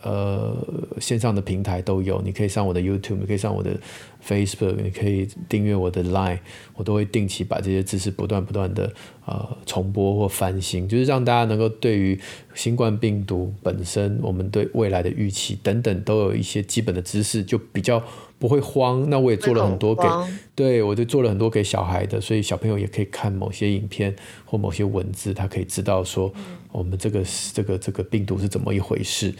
[0.07, 0.55] 呃，
[1.01, 3.77] 线上的平台都有，你可以上我的 YouTube，你可以上我的
[4.25, 6.39] Facebook，你可以订阅我的 Line，
[6.75, 8.93] 我都会定期把这些知识不断不断的
[9.25, 12.17] 呃重播或翻新，就是让大家能够对于
[12.55, 18.01] 新冠病毒本身，我们对未来的预期等等，都有一些基本的知识，就比较
[18.39, 19.09] 不会慌。
[19.09, 20.07] 那我也做了很多给，
[20.55, 26.33] 对，我就做了很多给小孩的，所以小朋友也可以看某些影片或某些文字，他可以知道说
[26.71, 27.21] 我们这个
[27.53, 29.33] 这个这个病毒是怎么一回事。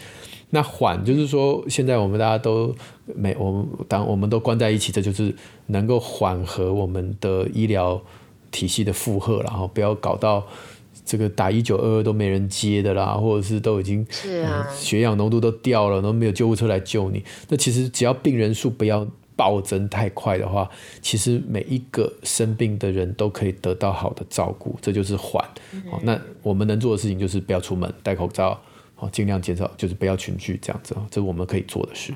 [0.50, 2.74] 那缓就是说，现在我们大家都
[3.04, 5.34] 没我们当我们都关在一起，这就是
[5.66, 8.00] 能够缓和我们的医疗
[8.50, 10.46] 体系的负荷，然后不要搞到
[11.04, 17.22] 这个打一九二二都没人接的啦，或者是都已经是啊、嗯、血氧浓度都掉了，都没有救护车来救你。
[17.50, 20.68] 那其实只要病人数不要暴增太快的话，
[21.02, 25.44] 其实每一个生病的人都可以得到好的照顾，这就是缓。
[25.90, 28.58] 好、嗯，那我们能做的事情就是不要出门，戴口罩。
[28.98, 32.12] 哦，尽量减少，就是不要群聚这样子，这是我们可以做的事。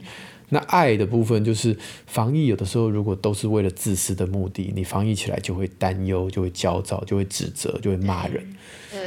[0.53, 1.75] 那爱的部分就是
[2.07, 8.45] 防疫，有的时候如果都是为了自私的目的，你防疫起来就会担忧，就会焦躁，就会指责，就会骂人。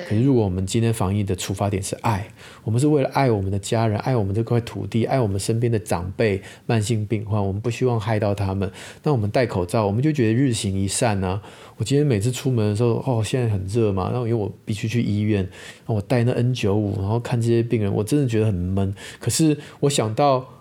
[0.09, 2.27] 可是如果我们今天防疫的出发点是爱，
[2.63, 8.71] 我们是为了爱我们的家人，爱我们这块土地，爱我们身边的长辈、慢性病患，我们不希望害到他们。
[9.03, 11.41] 那我们戴口罩，我们就觉得日行一善呢、啊。
[11.77, 15.47] 我今天每次出门的时候，哦，现在很热嘛，然后因为我必须去医院，
[15.85, 18.91] 我戴那 N 九五，然后看这些病人，我真的觉得很闷。
[19.19, 20.54] 可是我想到。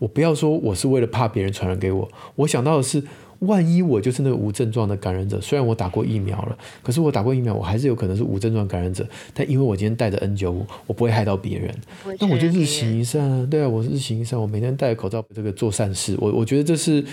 [0.00, 3.00] 我不要说我是为了怕别人传染给我，我想到的是，
[3.40, 9.06] 万一我就是那个无症状的感染者，虽然我打过疫苗了，可是我打过疫苗，我还是有可能是无症状感染者。
[9.34, 11.74] 但因为我今天戴着 N 九五我不会害到别人，
[12.18, 13.46] 那我就日行一善啊。
[13.50, 16.16] 对啊，我是日行一善，我每天戴着口罩，这个做善事。
[16.18, 17.04] 我我觉得这是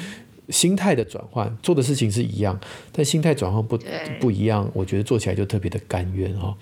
[0.49, 2.57] 心态的转换，做的事情是一样，
[2.93, 3.77] 但心态转换不
[4.19, 6.55] 不一样，我觉得做起来就特别的甘愿哦。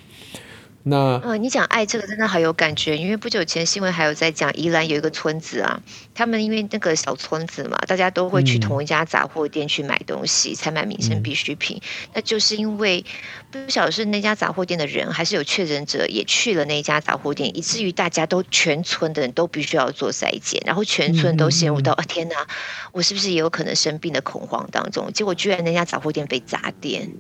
[0.88, 5.82] 那嗯，你讲爱这个真的好有感觉，因为不久前新闻还有在讲宜兰有一个村子啊，
[6.14, 12.10] 他们因为那个小村子嘛，大家都会去同一家杂货店去买东西，采、嗯、买民生必需品、嗯。
[12.14, 13.04] 那就是因为
[13.50, 22.46] 不晓得是那家杂货店的人，还是有确诊者也去了那家杂货店，以至于大家都全村的人都必须要做筛检，然后全村都陷入到、嗯、啊天哪，
[22.92, 25.12] 我是不是也有可能生病的恐慌当中？
[25.12, 27.12] 结果居然那家杂货店被砸店。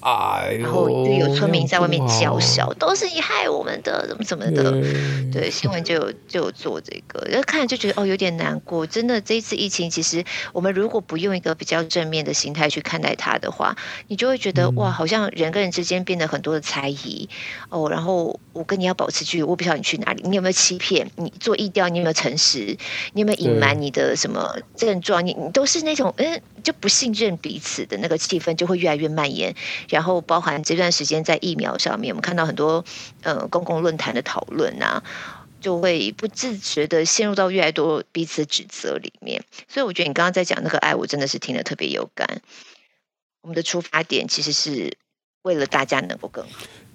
[0.00, 4.72] 哎，然后就有村民在外面叫嚣，都是你害我们的，怎么怎么的。
[5.32, 8.86] 对，新闻就有就有做这个，然后看了就觉得哦，有点难过。
[8.86, 13.76] 真的，这一次疫情，其实我们如果不用一个比较正面的心态去看待它的话，
[14.08, 17.28] 你就会觉得哇，好像人跟人之间变得很多的猜疑
[17.68, 17.88] 哦。
[17.88, 21.10] 然后我跟你要保持距离，我不晓得你去哪里，你有没有欺骗？
[21.16, 22.76] 你做意调，你有没有诚实？
[23.12, 25.24] 你有没有隐瞒你的什么症状？
[25.24, 29.54] 你你都是那种嗯，就不信任彼此的那个气氛，就会越来越蔓延。
[29.88, 32.84] 然后包含这段时间在疫苗上面，我们看到很多
[33.22, 35.02] 呃公共论坛的讨论啊，
[35.60, 39.42] 就会不自觉的陷入到越来越多彼此指责里面。
[39.68, 42.40] 所以我觉得你刚刚在讲那个爱，我真的是听得特别有感。
[43.42, 44.96] 我们的出发点其实是
[45.42, 46.50] 为了大家能够更好。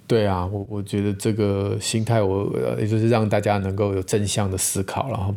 [0.06, 2.50] 对啊，我我觉得这个心态，我
[2.80, 5.34] 也就是让大家能够有正向的思考，然后。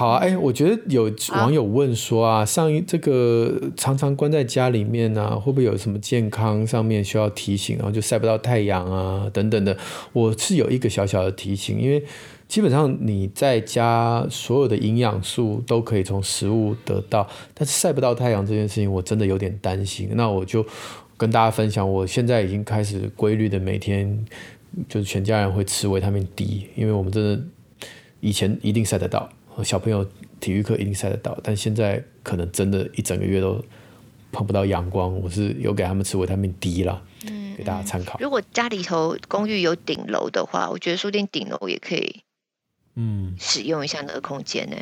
[0.00, 7.76] 好啊，哎，我觉得有网友问说啊，上一这个常常关在家里面啊，会不会有什么健康上面需要提醒？
[7.76, 9.76] 然后就晒不到太阳啊，等等的。
[10.14, 12.02] 我是有一个小小的提醒，因为
[12.48, 20.08] 基本上你在家所有的营养素都可以从食物得到，但是晒不到太阳这件事情，我真的有点担心。
[20.14, 20.64] 那我就
[21.18, 24.24] 跟大家分享，我现在已经开始规律的每天
[24.88, 27.38] 就是全家人会吃维他命 D，因为我们真的
[28.20, 29.28] 以前一定晒得到。
[29.64, 30.08] 小朋友
[30.40, 33.62] 体育课一定晒得到，但现在可能真的一整个月都
[34.32, 35.14] 碰不到阳光。
[35.20, 38.18] 我是有给他们吃维他命 D 啦，嗯，给大家参考。
[38.20, 42.22] 如果家里头公寓有顶楼的话，我觉得说不定顶楼也可以，
[42.94, 44.76] 嗯，使用一下那个空间呢。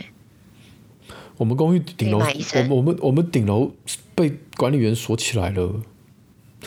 [1.37, 3.73] 我们公寓顶楼，我们我们我们顶楼
[4.15, 5.83] 被管理员锁起来了。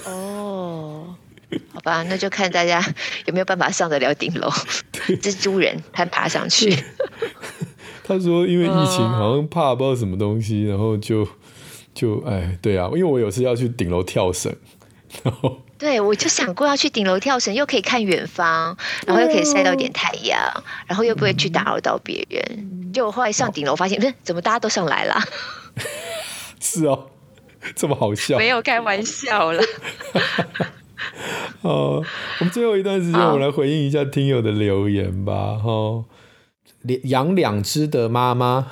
[0.05, 1.15] 哦，
[1.73, 2.81] 好吧，那就看大家
[3.25, 4.49] 有没有办法上得了顶楼。
[5.19, 6.73] 蜘蛛人他爬上去。
[8.03, 11.27] 他说：“因为疫情，好像怕不知道什么东西，然后就
[11.93, 14.53] 就哎，对啊，因为我有次要去顶楼跳绳，
[15.23, 18.75] 然后对，我就想过要去顶楼跳绳，又可以看远方，
[19.05, 20.39] 然后又可以晒到点太阳，
[20.87, 22.91] 然后又不会去打扰到别人。
[22.91, 25.15] 就后来上顶楼发现，不是怎么大家都上来了？
[26.59, 27.07] 是哦，
[27.75, 28.37] 这么好笑？
[28.37, 29.63] 没有开玩笑了。
[31.61, 32.03] 哦，
[32.39, 35.55] 我们最后一段时间，我们来回应一下听友的留言吧。
[35.55, 36.03] 哈。”
[37.03, 38.67] 养两只的妈妈，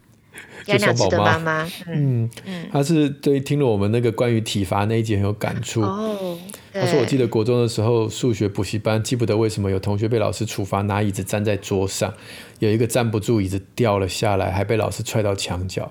[0.66, 5.82] 养两只的妈妈，嗯嗯，他是对听了我们那个关于体罚那一集很有感触。
[5.82, 6.38] 哦，
[6.72, 12.14] 他说我记得国中的时候数学补习班，记不得为什么有同学被老师处罚拿椅子站在桌上，
[12.60, 15.90] 有一个站不住椅子掉了下来，还被老师踹到墙角。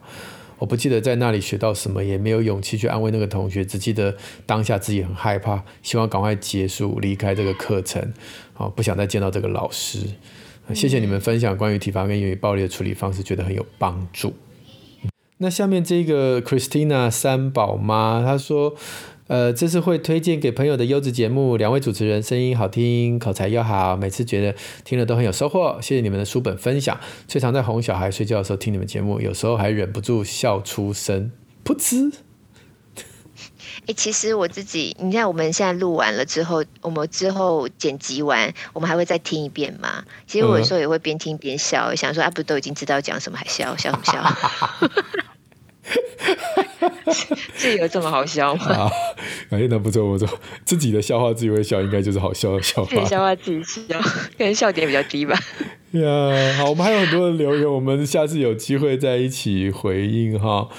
[0.59, 8.13] 我不记得在那里学到什么，也没有勇气去安慰那个同学，只记得当下自己很害怕，希望赶快结束离开这个课程，
[8.53, 9.99] 好不想再见到这个老师。
[10.73, 14.33] 谢谢你们分享关于体罚跟言语暴力的处理方式，觉得很有帮助。
[15.37, 18.75] 那下面这个 Christina 三宝妈她说。
[19.29, 25.77] 呃，这是会推荐给朋友的优质节目，两位主持人声音好听，口才又好，每次觉得听了都很有收获。
[25.79, 31.31] 谢谢你们的书本分享，最常在哄小孩睡觉的时候听你们节目，有时候还忍不住笑出声，
[31.63, 32.11] 噗嗤。
[33.89, 40.03] 哎，其实我自己，你看我们现在录完了之后，我们之后剪辑完，我们还会再听一遍嘛？
[40.27, 44.89] 其实我有时候也会边听边笑，想说啊，不都已经知道讲什么，还笑笑什么笑？
[47.57, 48.65] 这有这么好笑吗？
[48.77, 48.91] 啊，
[49.49, 52.91] 哎，那不错不错，自己的笑话自己会笑，应该就是好笑的笑话。
[52.91, 53.99] 自己笑话自己笑，
[54.37, 55.33] 可能笑点比较低吧。
[55.97, 60.69] 呀，好，我们还有很多的留言，我们下次有机会再一起回应哈。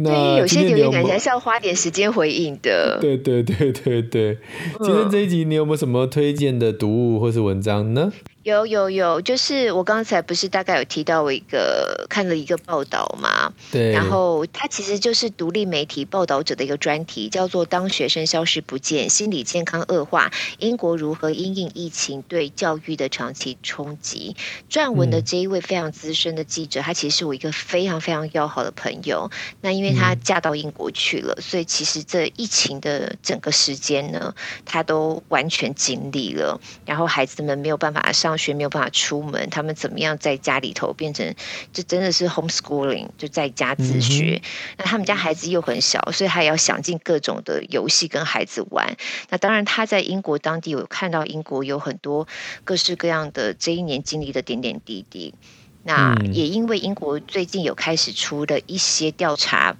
[0.00, 2.98] 那有些留言感觉是要花点时间回应的。
[3.02, 4.38] 对对对对对，
[4.80, 8.12] 今天这一集你有没有什么推荐的读物或是文章呢？
[8.48, 24.34] 有有有，就是我刚才不是大概有提到我一个看了一个报道嘛，对，然后它其实就是独立媒体报道者的一个专题，叫做《当学生消失不见，心理健康恶化，英国如何因应疫情对教育的长期冲击》。
[24.74, 29.30] 撰文的这一位非常资深的记者，他其实是我一个非常非常要好的朋友。
[29.60, 34.34] 那因为他嫁到英国去了，所以其实这疫情的整个时间呢，
[34.64, 36.58] 他都完全经历了。
[36.86, 38.37] 然后孩子们没有办法上。
[38.38, 41.34] 学没有办法出门，他们怎么样在家里头变成
[41.72, 44.40] 就真的是 homeschooling，就在家自学。
[44.42, 48.96] 嗯、那他们家孩子又很小，所以他也要想尽各种的游戏跟孩子玩。
[49.28, 52.26] 那当然他在英国当地有看到英国有很多
[52.64, 55.34] 各式各样的这一年经历的点点滴滴。
[55.82, 59.76] 那也因为英国最近有开始出了一些调查。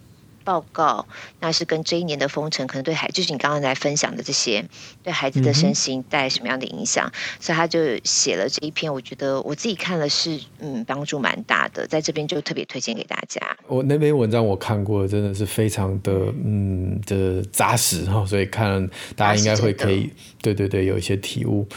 [0.49, 1.07] 报告，
[1.41, 4.65] 那是跟这一年的封城可能对孩，就是你刚刚来分享的这些，
[5.03, 7.07] 对孩子的身心带来什么样的影响？
[7.07, 13.39] 嗯、所以他就写了这一篇，我觉得我自己看了是嗯帮助蛮大的，在这边就特别推荐给大家。
[13.67, 21.69] 我那篇文章我看过，真的是非常的嗯的扎实哈，所以看大家应该会可以对对对有一些体悟。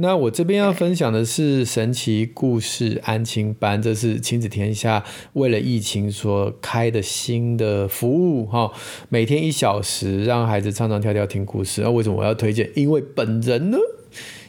[0.00, 8.72] 那我这边要分享的是神奇故事安亲班，这是亲子天下为了疫情所开的新的服务哈，
[9.10, 11.82] 每天一小时，让孩子唱唱跳跳听故事。
[11.82, 12.70] 那为什么我要推荐？
[12.74, 13.76] 因为本人呢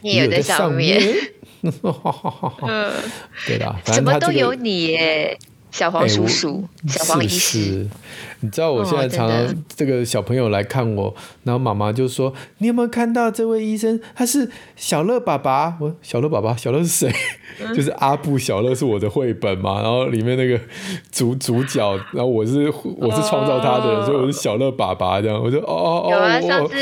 [0.00, 0.98] 也有在上面。
[3.46, 5.38] 对的，反正他、这个、什么都有你耶。
[5.72, 7.88] 小黄叔叔，欸、小黄医师，
[8.40, 11.14] 你知道我现在常常这个小朋友来看我，哦、
[11.44, 13.98] 然后妈妈就说：“你有没有看到这位医生？
[14.14, 17.12] 他是小乐爸爸。”我小乐爸爸，小乐是谁？
[17.58, 19.80] 嗯、就是阿布，小乐是我的绘本嘛。
[19.80, 20.60] 然后里面那个
[21.10, 25.42] 主主角，然后我是我是创造他的人，哦、所以我是小乐爸爸这样。
[25.42, 26.74] 我就哦哦哦，有啊，上次。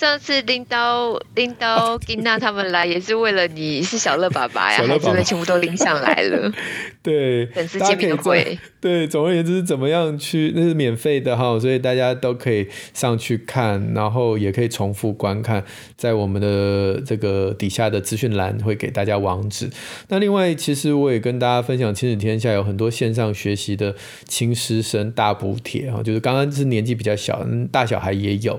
[0.00, 6.50] 上次拎刀拎刀金娜他们来也是为了你是小乐爸爸呀，孩子们全部都拎上来了。
[7.04, 8.58] 对，粉丝见面会。
[8.80, 15.62] 对，总而言之是怎么样去，那是免费的哈，所以大家都可以上去看，然后也可以重复观看，
[15.98, 19.68] 在我们的这个底下的资讯栏会给大家网址。
[20.08, 23.94] 那另外，其实我也跟大家分享，亲子天下有很多线上学习的
[24.26, 28.58] 亲师生大补贴哈，就是刚刚是年纪比较小，大小孩也有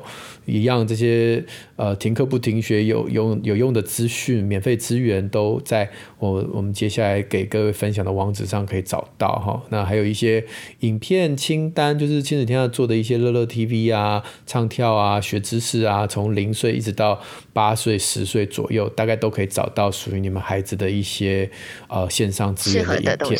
[0.52, 1.43] 一样这些。
[1.78, 5.89] 呃，停课不停学有用有用的资讯，免费资源都在
[6.20, 9.60] 我我们接下来给各位分享的网址上可以找到哈。
[9.70, 10.45] 那还有一些
[10.82, 17.20] 影片清单，就是亲子天下做的一些乐乐 TV 啊、唱跳啊、学知识啊，从零岁一直到
[17.52, 21.49] 八岁、十岁左右，大概都可以找到属于你们孩子的一些
[21.88, 23.39] 呃线上资源的影片。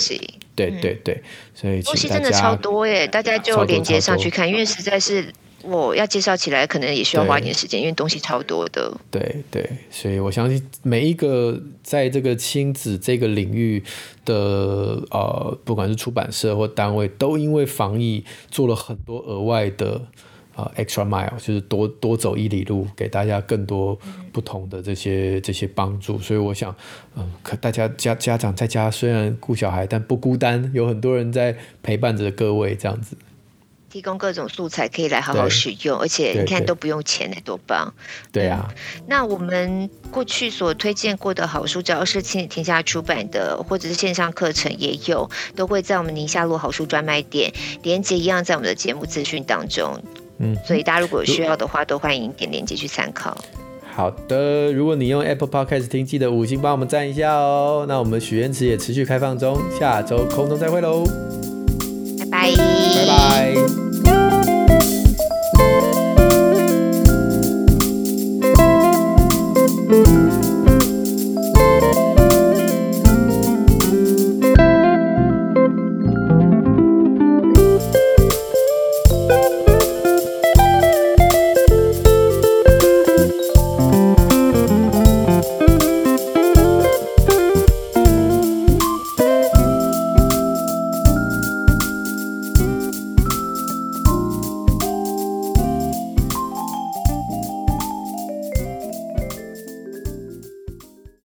[0.56, 1.22] 对对对，
[1.54, 5.32] 所以东西真的超多耶，大家就连接上去看，因为实在是。
[5.64, 8.92] 我要介绍起来，可能也需要花一点时间，因为东西超多的。
[9.10, 13.84] 对对，所以我相信每一个在这个亲子这个领域
[14.26, 20.02] 的呃，不管是出版社或单位，都因为防疫做了很多额外的
[20.56, 23.98] 呃 extra mile，就是多多走一里路，给大家更多
[24.32, 26.18] 不同的这些这些帮助。
[26.20, 26.76] 所以我想，
[27.16, 33.16] 嗯、可大家家家长在家虽然顾小孩，但不孤单，有很多人在陪伴着各位这样子。
[33.92, 37.94] 提供各种素材可以来好好使用，而且你看都不用钱，多棒！
[38.32, 47.52] 对啊、嗯，那我们过去所推荐过的好书，只要是亲子天下出版的，或者是线上课程也有，都会在我们宁夏路好书专卖店，
[47.84, 50.02] 连接一样在我们的节目资讯当中。
[50.40, 53.38] 嗯，所以大家如果有需要的话，都欢迎点链接去参考。
[53.94, 57.86] 好的，如果你用 Apple Podcast 听，记得五星帮我们赞一下哦。
[57.88, 61.04] 那我们许愿池也持续开放中，下周空中再会喽，
[62.32, 63.52] 拜拜。